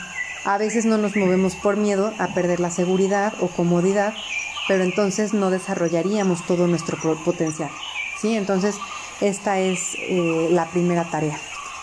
a 0.47 0.59
veces 0.59 0.85
no 0.85 0.97
nos 0.97 1.17
movemos 1.17 1.57
por 1.57 1.77
miedo 1.77 2.15
a 2.19 2.29
perder 2.29 2.61
la 2.61 2.71
seguridad 2.71 3.33
o 3.41 3.49
comodidad, 3.49 4.15
pero 4.69 4.85
entonces 4.85 5.35
no 5.35 5.51
desarrollaríamos 5.51 6.47
todo 6.47 6.69
nuestro 6.69 6.97
potencial. 7.25 7.71
¿sí? 8.21 8.37
Entonces, 8.37 8.77
esta 9.21 9.59
es 9.59 9.97
eh, 10.09 10.49
la 10.53 10.67
primera 10.67 11.05
tarea, 11.05 11.37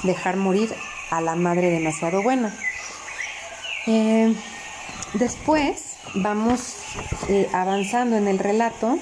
dejar 0.04 0.38
morir 0.38 0.74
a 1.10 1.20
la 1.20 1.36
madre 1.36 1.72
demasiado 1.72 2.24
buena. 2.24 2.56
Eh, 3.86 4.34
después 5.14 5.98
vamos 6.16 6.78
eh, 7.28 7.50
avanzando 7.52 8.16
en 8.16 8.30
el 8.30 8.40
relato 8.40 8.98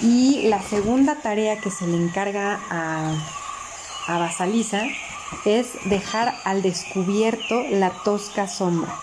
y 0.00 0.42
la 0.48 0.62
segunda 0.62 1.16
tarea 1.16 1.56
que 1.56 1.70
se 1.70 1.84
le 1.86 1.96
encarga 1.96 2.60
a, 2.70 3.12
a 4.06 4.18
es 5.44 5.68
dejar 5.84 6.34
al 6.44 6.62
descubierto 6.62 7.62
la 7.70 7.90
tosca 8.04 8.48
sombra. 8.48 8.94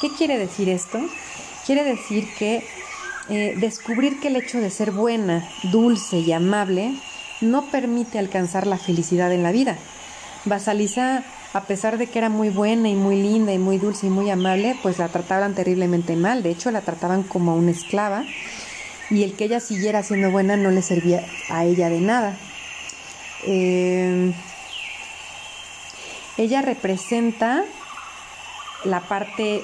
¿Qué 0.00 0.10
quiere 0.10 0.38
decir 0.38 0.68
esto? 0.68 0.98
Quiere 1.66 1.84
decir 1.84 2.28
que 2.38 2.64
descubrir 3.28 4.20
que 4.20 4.28
el 4.28 4.36
hecho 4.36 4.58
de 4.60 4.70
ser 4.70 4.90
buena, 4.90 5.46
dulce 5.64 6.18
y 6.18 6.32
amable 6.32 6.94
no 7.40 7.66
permite 7.66 8.18
alcanzar 8.18 8.66
la 8.66 8.78
felicidad 8.78 9.32
en 9.32 9.42
la 9.42 9.52
vida. 9.52 9.76
Basalisa, 10.44 11.24
a 11.52 11.64
pesar 11.64 11.98
de 11.98 12.06
que 12.06 12.18
era 12.18 12.30
muy 12.30 12.48
buena 12.48 12.88
y 12.88 12.94
muy 12.94 13.20
linda 13.20 13.52
y 13.52 13.58
muy 13.58 13.78
dulce 13.78 14.06
y 14.06 14.10
muy 14.10 14.30
amable, 14.30 14.76
pues 14.82 14.98
la 14.98 15.08
trataban 15.08 15.54
terriblemente 15.54 16.16
mal. 16.16 16.42
De 16.42 16.50
hecho, 16.50 16.70
la 16.70 16.80
trataban 16.80 17.22
como 17.22 17.54
una 17.54 17.70
esclava 17.70 18.24
y 19.10 19.24
el 19.24 19.34
que 19.34 19.44
ella 19.44 19.60
siguiera 19.60 20.02
siendo 20.02 20.30
buena 20.30 20.56
no 20.56 20.70
le 20.70 20.82
servía 20.82 21.24
a 21.50 21.64
ella 21.64 21.90
de 21.90 22.00
nada. 22.00 22.36
Eh, 23.46 24.32
ella 26.38 26.62
representa 26.62 27.64
la 28.84 29.00
parte 29.00 29.62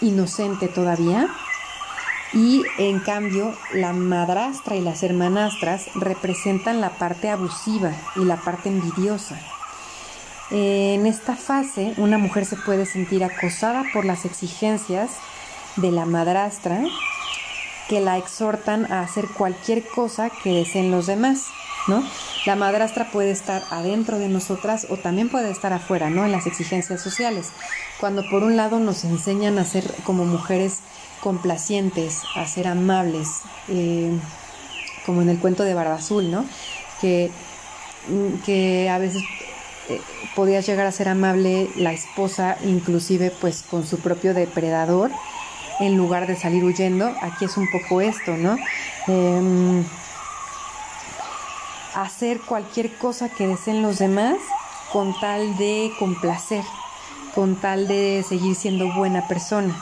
inocente 0.00 0.68
todavía, 0.68 1.28
y 2.32 2.62
en 2.78 3.00
cambio 3.00 3.54
la 3.72 3.92
madrastra 3.92 4.76
y 4.76 4.80
las 4.80 5.02
hermanastras 5.02 5.86
representan 5.94 6.80
la 6.80 6.90
parte 6.90 7.30
abusiva 7.30 7.92
y 8.16 8.24
la 8.24 8.36
parte 8.36 8.68
envidiosa. 8.68 9.38
En 10.50 11.06
esta 11.06 11.34
fase 11.34 11.94
una 11.96 12.18
mujer 12.18 12.44
se 12.44 12.56
puede 12.56 12.86
sentir 12.86 13.24
acosada 13.24 13.84
por 13.92 14.04
las 14.04 14.24
exigencias 14.24 15.10
de 15.76 15.90
la 15.90 16.04
madrastra 16.04 16.82
que 17.88 18.00
la 18.00 18.18
exhortan 18.18 18.90
a 18.92 19.00
hacer 19.00 19.28
cualquier 19.28 19.86
cosa 19.86 20.30
que 20.30 20.50
deseen 20.50 20.90
los 20.90 21.06
demás, 21.06 21.46
¿no? 21.86 22.02
La 22.44 22.56
madrastra 22.56 23.10
puede 23.10 23.30
estar 23.30 23.62
adentro 23.70 24.18
de 24.18 24.28
nosotras 24.28 24.86
o 24.90 24.96
también 24.96 25.28
puede 25.28 25.50
estar 25.50 25.72
afuera, 25.72 26.10
¿no? 26.10 26.24
En 26.24 26.32
las 26.32 26.46
exigencias 26.46 27.00
sociales. 27.00 27.50
Cuando 28.00 28.28
por 28.28 28.42
un 28.42 28.56
lado 28.56 28.78
nos 28.78 29.04
enseñan 29.04 29.58
a 29.58 29.64
ser 29.64 29.84
como 30.04 30.24
mujeres 30.24 30.80
complacientes, 31.20 32.22
a 32.34 32.46
ser 32.46 32.68
amables, 32.68 33.40
eh, 33.68 34.12
como 35.04 35.22
en 35.22 35.28
el 35.28 35.38
cuento 35.38 35.62
de 35.62 35.74
Barba 35.74 35.94
Azul, 35.94 36.30
¿no? 36.30 36.44
Que, 37.00 37.30
mm, 38.08 38.88
a 38.90 38.98
veces 38.98 39.22
eh, 39.88 40.00
podía 40.34 40.60
llegar 40.60 40.86
a 40.86 40.92
ser 40.92 41.08
amable 41.08 41.68
la 41.76 41.92
esposa, 41.92 42.56
inclusive 42.64 43.30
pues 43.40 43.62
con 43.62 43.86
su 43.86 43.98
propio 43.98 44.34
depredador, 44.34 45.10
en 45.80 45.96
lugar 45.96 46.26
de 46.26 46.36
salir 46.36 46.64
huyendo. 46.64 47.14
Aquí 47.22 47.44
es 47.44 47.56
un 47.56 47.68
poco 47.70 48.00
esto, 48.00 48.36
¿no? 48.36 48.56
Em, 49.06 49.84
hacer 51.96 52.40
cualquier 52.40 52.94
cosa 52.98 53.28
que 53.28 53.46
deseen 53.46 53.82
los 53.82 53.98
demás 53.98 54.36
con 54.92 55.18
tal 55.18 55.56
de 55.56 55.90
complacer, 55.98 56.64
con 57.34 57.56
tal 57.56 57.88
de 57.88 58.24
seguir 58.28 58.54
siendo 58.54 58.92
buena 58.94 59.26
persona. 59.28 59.74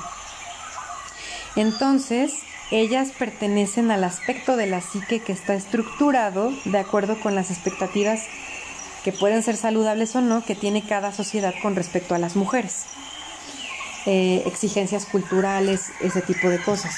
Entonces, 1.57 2.33
ellas 2.71 3.11
pertenecen 3.19 3.91
al 3.91 4.05
aspecto 4.05 4.57
de 4.57 4.67
la 4.67 4.81
psique 4.81 5.21
que 5.21 5.33
está 5.33 5.55
estructurado 5.55 6.53
de 6.65 6.79
acuerdo 6.79 7.21
con 7.21 7.35
las 7.35 7.51
expectativas 7.51 8.23
que 9.05 9.13
pueden 9.13 9.43
ser 9.43 9.57
saludables 9.57 10.17
o 10.17 10.21
no 10.21 10.45
que 10.45 10.55
tiene 10.55 10.83
cada 10.83 11.13
sociedad 11.13 11.53
con 11.63 11.77
respecto 11.77 12.15
a 12.15 12.19
las 12.19 12.37
mujeres. 12.37 12.85
Eh, 14.07 14.43
exigencias 14.47 15.05
culturales, 15.05 15.91
ese 16.01 16.23
tipo 16.23 16.49
de 16.49 16.63
cosas. 16.63 16.95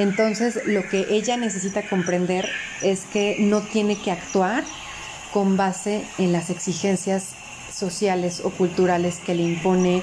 Entonces, 0.00 0.60
lo 0.66 0.88
que 0.88 1.06
ella 1.10 1.36
necesita 1.36 1.88
comprender 1.88 2.48
es 2.82 3.04
que 3.12 3.36
no 3.38 3.60
tiene 3.60 3.96
que 3.96 4.10
actuar 4.10 4.64
con 5.32 5.56
base 5.56 6.04
en 6.18 6.32
las 6.32 6.50
exigencias 6.50 7.34
sociales 7.72 8.42
o 8.44 8.50
culturales 8.50 9.20
que 9.24 9.34
le 9.34 9.42
impone 9.42 10.02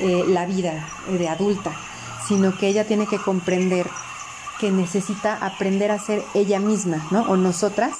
eh, 0.00 0.24
la 0.28 0.46
vida 0.46 0.88
de 1.08 1.28
adulta 1.28 1.72
sino 2.26 2.56
que 2.56 2.68
ella 2.68 2.86
tiene 2.86 3.06
que 3.06 3.18
comprender 3.18 3.86
que 4.60 4.70
necesita 4.70 5.34
aprender 5.44 5.90
a 5.90 5.98
ser 5.98 6.22
ella 6.34 6.60
misma, 6.60 7.06
¿no? 7.10 7.22
O 7.22 7.36
nosotras, 7.36 7.96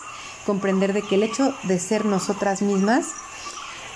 comprender 0.47 0.93
de 0.93 1.03
que 1.03 1.17
el 1.17 1.23
hecho 1.23 1.55
de 1.65 1.79
ser 1.79 2.05
nosotras 2.05 2.63
mismas 2.63 3.09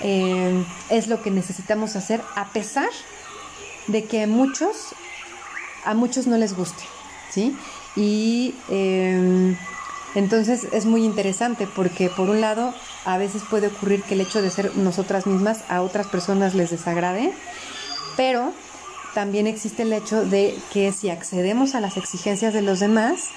eh, 0.00 0.64
es 0.90 1.06
lo 1.06 1.22
que 1.22 1.30
necesitamos 1.30 1.96
hacer 1.96 2.22
a 2.34 2.46
pesar 2.46 2.88
de 3.86 4.04
que 4.04 4.26
muchos, 4.26 4.94
a 5.84 5.94
muchos 5.94 6.26
no 6.26 6.36
les 6.36 6.56
guste, 6.56 6.82
¿sí? 7.30 7.56
Y 7.94 8.54
eh, 8.68 9.54
entonces 10.14 10.68
es 10.72 10.86
muy 10.86 11.04
interesante 11.04 11.66
porque 11.66 12.08
por 12.08 12.30
un 12.30 12.40
lado 12.40 12.74
a 13.04 13.18
veces 13.18 13.42
puede 13.48 13.68
ocurrir 13.68 14.02
que 14.02 14.14
el 14.14 14.20
hecho 14.20 14.42
de 14.42 14.50
ser 14.50 14.76
nosotras 14.76 15.26
mismas 15.26 15.64
a 15.68 15.82
otras 15.82 16.06
personas 16.06 16.54
les 16.54 16.70
desagrade, 16.70 17.32
pero 18.16 18.52
también 19.14 19.46
existe 19.46 19.82
el 19.82 19.92
hecho 19.92 20.24
de 20.24 20.58
que 20.72 20.92
si 20.92 21.08
accedemos 21.08 21.74
a 21.74 21.80
las 21.80 21.96
exigencias 21.96 22.52
de 22.52 22.62
los 22.62 22.80
demás, 22.80 23.30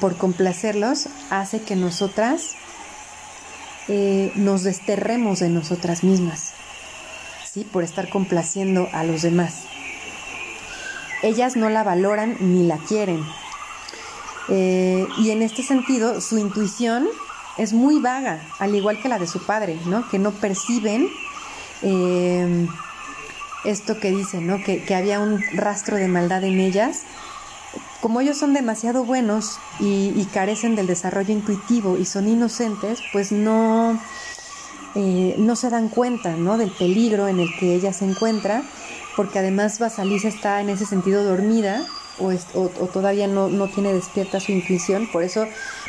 por 0.00 0.16
complacerlos, 0.16 1.08
hace 1.30 1.60
que 1.60 1.76
nosotras 1.76 2.54
eh, 3.88 4.32
nos 4.34 4.62
desterremos 4.62 5.40
de 5.40 5.50
nosotras 5.50 6.04
mismas, 6.04 6.52
¿sí? 7.44 7.64
por 7.64 7.84
estar 7.84 8.08
complaciendo 8.08 8.88
a 8.92 9.04
los 9.04 9.22
demás. 9.22 9.64
Ellas 11.22 11.56
no 11.56 11.68
la 11.70 11.82
valoran 11.82 12.36
ni 12.40 12.66
la 12.66 12.78
quieren, 12.78 13.24
Eh, 14.48 15.08
y 15.16 15.30
en 15.30 15.40
este 15.40 15.62
sentido, 15.62 16.20
su 16.20 16.36
intuición 16.36 17.08
es 17.56 17.72
muy 17.72 17.98
vaga, 17.98 18.42
al 18.58 18.74
igual 18.74 19.00
que 19.00 19.08
la 19.08 19.18
de 19.18 19.26
su 19.26 19.38
padre, 19.46 19.78
¿no? 19.86 20.06
Que 20.10 20.18
no 20.18 20.32
perciben 20.32 21.08
eh, 21.82 22.66
esto 23.64 23.98
que 23.98 24.10
dicen, 24.10 24.46
¿no? 24.46 24.62
Que, 24.62 24.82
había 24.94 25.20
un 25.20 25.42
rastro 25.54 25.96
de 25.96 26.08
maldad 26.08 26.44
en 26.44 26.60
ellas. 26.60 27.02
Como 28.00 28.20
ellos 28.20 28.36
son 28.36 28.52
demasiado 28.52 29.04
buenos 29.04 29.58
y, 29.80 30.26
carecen 30.32 30.76
del 30.76 30.86
desarrollo 30.86 31.32
intuitivo 31.32 31.96
y 31.96 32.04
son 32.04 32.28
inocentes, 32.28 33.02
pues 33.12 33.32
no, 33.32 33.98
eh, 34.94 35.34
no 35.38 35.56
se 35.56 35.70
dan 35.70 35.88
cuenta 35.88 36.36
¿no? 36.36 36.58
del 36.58 36.70
peligro 36.70 37.28
en 37.28 37.40
el 37.40 37.48
que 37.58 37.74
ella 37.74 37.92
se 37.92 38.04
encuentra, 38.04 38.62
porque 39.16 39.38
además 39.38 39.78
Basaliza 39.78 40.28
está 40.28 40.60
en 40.60 40.70
ese 40.70 40.86
sentido 40.86 41.24
dormida 41.24 41.86
o, 42.18 42.32
todavía 42.88 43.26
no, 43.26 43.48
no, 43.48 43.68
tiene 43.68 43.92
despierta 43.92 44.38
su 44.40 44.52
intuición, 44.52 45.06
por 45.06 45.24
eso, 45.24 45.46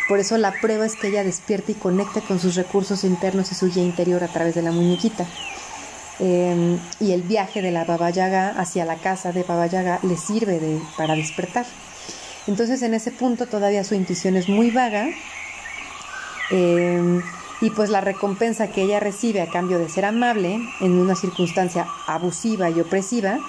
por 0.07 0.19
eso 0.19 0.38
la 0.38 0.59
prueba 0.59 0.85
es 0.85 0.95
que 0.95 1.07
ella 1.07 1.23
despierte 1.23 1.73
y 1.73 1.75
conecte 1.75 2.21
con 2.21 2.39
sus 2.39 2.55
recursos 2.55 3.03
internos 3.03 3.51
y 3.51 3.55
su 3.55 3.71
guía 3.71 3.83
interior 3.83 4.23
a 4.23 4.27
través 4.27 4.55
de 4.55 4.61
la 4.61 4.71
muñequita. 4.71 5.25
Em, 6.19 6.79
y 6.99 7.11
el 7.11 7.23
viaje 7.23 7.61
de 7.61 7.71
la 7.71 7.83
Baba 7.83 8.09
Yaga 8.09 8.53
hacia 8.57 8.85
la 8.85 8.95
casa 8.95 9.33
de 9.33 9.43
Baba 9.43 9.67
Yaga 9.67 9.99
le 10.01 10.15
sirve 10.15 10.79
para 10.97 11.15
despertar. 11.15 11.65
Entonces 12.47 12.81
en 12.83 12.93
ese 12.93 13.11
punto 13.11 13.47
todavía 13.47 13.83
su 13.83 13.95
intuición 13.95 14.38
es 14.38 14.47
muy 14.47 14.71
vaga 14.71 15.09
em, 16.51 17.21
y 17.61 17.69
pues 17.69 17.89
la 17.89 18.01
recompensa 18.01 18.71
que 18.71 18.83
ella 18.83 18.99
recibe 18.99 19.41
a 19.41 19.49
cambio 19.49 19.79
de 19.79 19.89
ser 19.89 20.05
amable 20.05 20.59
en 20.81 20.99
una 20.99 21.15
circunstancia 21.15 21.87
abusiva 22.07 22.69
y 22.69 22.79
opresiva, 22.79 23.39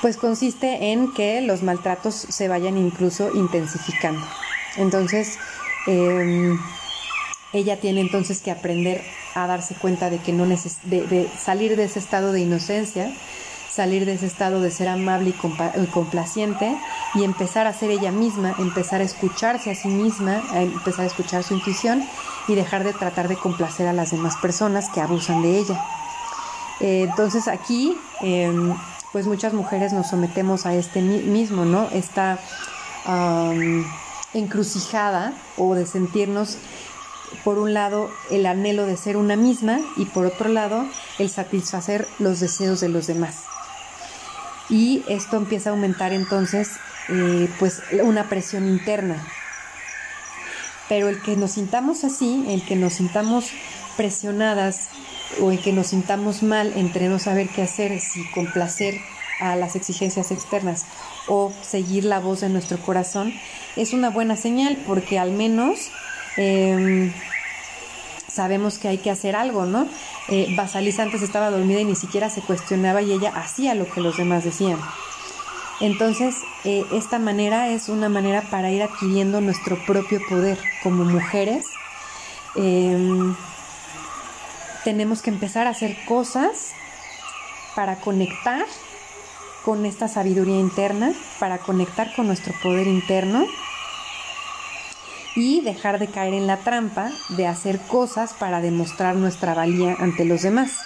pues 0.00 0.16
consiste 0.16 0.92
en 0.92 1.12
que 1.12 1.40
los 1.40 1.62
maltratos 1.62 2.14
se 2.14 2.48
vayan 2.48 2.76
incluso 2.76 3.30
intensificando. 3.34 4.26
Entonces, 4.76 5.38
em, 5.86 6.58
ella 7.52 7.80
tiene 7.80 8.00
entonces 8.00 8.40
que 8.40 8.50
aprender 8.50 9.02
a 9.34 9.46
darse 9.46 9.74
cuenta 9.74 10.10
de 10.10 10.18
que 10.18 10.32
no 10.32 10.46
neces 10.46 10.78
de, 10.84 11.28
salir 11.38 11.76
de 11.76 11.84
ese 11.84 11.98
estado 11.98 12.32
de 12.32 12.40
inocencia, 12.40 13.12
salir 13.74 14.06
de 14.06 14.14
ese 14.14 14.26
estado 14.26 14.60
de 14.60 14.70
ser 14.70 14.88
amable 14.88 15.30
y 15.30 15.86
complaciente 15.86 16.76
y 17.14 17.24
empezar 17.24 17.66
a 17.66 17.72
ser 17.72 17.90
ella 17.90 18.12
misma, 18.12 18.54
empezar 18.58 19.00
a 19.00 19.04
escucharse 19.04 19.70
a 19.70 19.74
sí 19.74 19.88
misma, 19.88 20.42
a 20.52 20.62
empezar 20.62 21.04
a 21.04 21.08
escuchar 21.08 21.42
su 21.42 21.54
intuición 21.54 22.04
y 22.46 22.54
dejar 22.54 22.84
de 22.84 22.92
tratar 22.92 23.26
de 23.26 23.36
complacer 23.36 23.88
a 23.88 23.92
las 23.92 24.12
demás 24.12 24.36
personas 24.36 24.88
que 24.90 25.00
abusan 25.00 25.42
de 25.42 25.58
ella. 25.58 25.84
Eh, 26.80 27.06
entonces 27.08 27.48
aquí, 27.48 27.98
em, 28.20 28.74
pues 29.12 29.26
muchas 29.26 29.52
mujeres 29.52 29.92
nos 29.92 30.08
sometemos 30.08 30.66
a 30.66 30.74
este 30.74 31.00
mismo, 31.02 31.64
¿no? 31.64 31.88
Esta 31.90 32.38
encrucijada 34.32 35.34
o 35.58 35.74
de 35.74 35.84
sentirnos 35.84 36.58
por 37.44 37.58
un 37.58 37.74
lado 37.74 38.08
el 38.30 38.46
anhelo 38.46 38.86
de 38.86 38.96
ser 38.96 39.16
una 39.16 39.36
misma 39.36 39.80
y 39.96 40.06
por 40.06 40.24
otro 40.26 40.48
lado 40.48 40.86
el 41.18 41.28
satisfacer 41.28 42.08
los 42.18 42.40
deseos 42.40 42.80
de 42.80 42.88
los 42.88 43.06
demás. 43.06 43.44
Y 44.68 45.04
esto 45.08 45.36
empieza 45.36 45.70
a 45.70 45.72
aumentar 45.72 46.12
entonces 46.12 46.72
eh, 47.08 47.48
pues 47.58 47.82
una 48.02 48.28
presión 48.28 48.66
interna. 48.66 49.24
Pero 50.88 51.08
el 51.08 51.20
que 51.22 51.36
nos 51.36 51.52
sintamos 51.52 52.04
así, 52.04 52.44
el 52.48 52.64
que 52.64 52.76
nos 52.76 52.94
sintamos 52.94 53.50
presionadas 53.96 54.88
o 55.40 55.50
el 55.50 55.60
que 55.60 55.72
nos 55.72 55.88
sintamos 55.88 56.42
mal 56.42 56.72
entre 56.76 57.08
no 57.08 57.18
saber 57.18 57.48
qué 57.48 57.62
hacer, 57.62 57.98
si 58.00 58.28
complacer 58.30 59.00
a 59.40 59.56
las 59.56 59.76
exigencias 59.76 60.30
externas 60.30 60.84
o 61.26 61.52
seguir 61.62 62.04
la 62.04 62.20
voz 62.20 62.40
de 62.40 62.48
nuestro 62.48 62.78
corazón, 62.78 63.32
es 63.76 63.92
una 63.92 64.10
buena 64.10 64.36
señal 64.36 64.78
porque 64.86 65.18
al 65.18 65.32
menos 65.32 65.90
Em, 66.36 67.12
sabemos 68.34 68.78
que 68.78 68.88
hay 68.88 68.98
que 68.98 69.10
hacer 69.10 69.36
algo, 69.36 69.64
¿no? 69.64 69.86
Eh, 70.28 70.52
Basalis 70.56 70.98
antes 70.98 71.22
estaba 71.22 71.50
dormida 71.50 71.80
y 71.80 71.84
ni 71.84 71.94
siquiera 71.94 72.28
se 72.28 72.42
cuestionaba 72.42 73.00
y 73.00 73.12
ella 73.12 73.32
hacía 73.34 73.74
lo 73.74 73.86
que 73.88 74.00
los 74.00 74.16
demás 74.16 74.44
decían. 74.44 74.78
Entonces, 75.80 76.36
eh, 76.64 76.84
esta 76.92 77.18
manera 77.18 77.68
es 77.68 77.88
una 77.88 78.08
manera 78.08 78.42
para 78.42 78.70
ir 78.70 78.82
adquiriendo 78.82 79.40
nuestro 79.40 79.76
propio 79.86 80.20
poder 80.28 80.58
como 80.82 81.04
mujeres. 81.04 81.66
Em, 82.54 83.34
tenemos 84.84 85.22
que 85.22 85.30
empezar 85.30 85.66
a 85.66 85.70
hacer 85.70 85.96
cosas 86.06 86.72
para 87.74 87.96
conectar 87.96 88.66
con 89.64 89.86
esta 89.86 90.08
sabiduría 90.08 90.58
interna, 90.58 91.12
para 91.40 91.58
conectar 91.58 92.14
con 92.14 92.26
nuestro 92.26 92.52
poder 92.62 92.86
interno 92.86 93.46
y 95.36 95.60
dejar 95.60 95.98
de 95.98 96.08
caer 96.08 96.34
en 96.34 96.46
la 96.46 96.58
trampa 96.58 97.10
de 97.30 97.46
hacer 97.46 97.80
cosas 97.80 98.34
para 98.34 98.60
demostrar 98.60 99.16
nuestra 99.16 99.54
valía 99.54 99.96
ante 99.98 100.24
los 100.24 100.42
demás. 100.42 100.78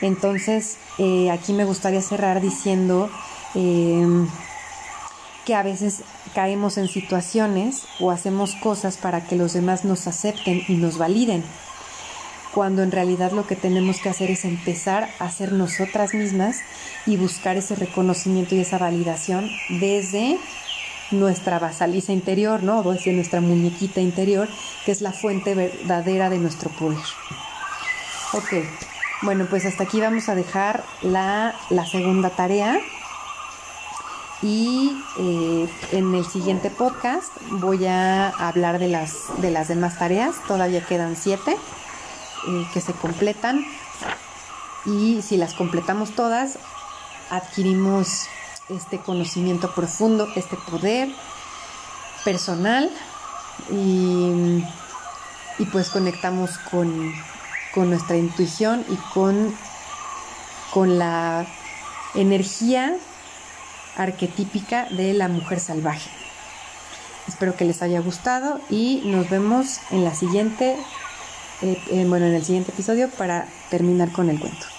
Entonces, 0.00 0.76
eh, 0.98 1.30
aquí 1.30 1.52
me 1.52 1.64
gustaría 1.64 2.02
cerrar 2.02 2.40
diciendo 2.40 3.08
em, 3.54 4.28
que 5.44 5.54
a 5.54 5.62
veces 5.62 6.02
caemos 6.34 6.78
en 6.78 6.88
situaciones 6.88 7.84
o 8.00 8.10
hacemos 8.10 8.54
cosas 8.56 8.96
para 8.96 9.26
que 9.26 9.36
los 9.36 9.52
demás 9.52 9.84
nos 9.84 10.06
acepten 10.06 10.62
y 10.68 10.74
nos 10.74 10.98
validen, 10.98 11.44
cuando 12.52 12.82
en 12.82 12.92
realidad 12.92 13.32
lo 13.32 13.46
que 13.46 13.56
tenemos 13.56 14.00
que 14.00 14.08
hacer 14.08 14.30
es 14.30 14.44
empezar 14.44 15.10
a 15.18 15.30
ser 15.30 15.52
nosotras 15.52 16.14
mismas 16.14 16.60
y 17.06 17.16
buscar 17.16 17.56
ese 17.56 17.74
reconocimiento 17.74 18.54
y 18.54 18.60
esa 18.60 18.78
validación 18.78 19.50
desde 19.68 20.38
nuestra 21.14 21.58
basaliza 21.58 22.12
interior, 22.12 22.62
¿no? 22.62 22.80
O 22.80 22.92
decir, 22.92 23.14
nuestra 23.14 23.40
muñequita 23.40 24.00
interior, 24.00 24.48
que 24.84 24.92
es 24.92 25.00
la 25.00 25.12
fuente 25.12 25.54
verdadera 25.54 26.30
de 26.30 26.38
nuestro 26.38 26.70
poder. 26.70 26.98
Ok, 28.32 28.52
bueno, 29.22 29.46
pues 29.48 29.64
hasta 29.64 29.84
aquí 29.84 30.00
vamos 30.00 30.28
a 30.28 30.34
dejar 30.34 30.84
la, 31.02 31.54
segunda 31.90 32.30
tarea. 32.30 32.78
Y 34.42 34.92
eh, 35.18 35.68
en 35.92 36.14
el 36.14 36.26
siguiente 36.26 36.68
podcast 36.68 37.32
voy 37.50 37.86
a 37.86 38.28
hablar 38.28 38.78
de 38.78 38.88
las, 38.88 39.40
de 39.40 39.50
las 39.50 39.68
demás 39.68 39.98
tareas. 39.98 40.36
Todavía 40.46 40.84
quedan 40.84 41.16
siete 41.16 41.52
eh, 41.52 42.66
que 42.74 42.80
se 42.80 42.92
completan. 42.92 43.64
Y 44.84 45.22
si 45.22 45.38
las 45.38 45.54
completamos 45.54 46.10
todas, 46.10 46.58
adquirimos 47.30 48.26
este 48.68 48.98
conocimiento 48.98 49.74
profundo, 49.74 50.28
este 50.36 50.56
poder 50.56 51.08
personal 52.24 52.90
y, 53.70 54.64
pues 55.72 55.90
conectamos 55.90 56.58
con, 56.70 57.12
nuestra 57.76 58.16
intuición 58.16 58.84
y 58.88 58.96
con, 59.12 59.52
con 60.72 60.96
la 60.98 61.44
energía 62.14 62.96
arquetípica 63.96 64.86
de 64.90 65.12
la 65.12 65.28
mujer 65.28 65.58
salvaje. 65.58 66.08
Espero 67.26 67.56
que 67.56 67.64
les 67.64 67.82
haya 67.82 68.00
gustado 68.00 68.60
y 68.70 69.02
nos 69.06 69.28
vemos 69.28 69.80
en 69.90 70.04
la 70.04 70.14
siguiente, 70.14 70.76
eh, 71.62 71.82
eh, 71.90 72.04
bueno, 72.06 72.26
en 72.26 72.34
el 72.34 72.44
siguiente 72.44 72.70
episodio 72.70 73.10
para 73.10 73.48
terminar 73.70 74.12
con 74.12 74.30
el 74.30 74.38
cuento. 74.38 74.73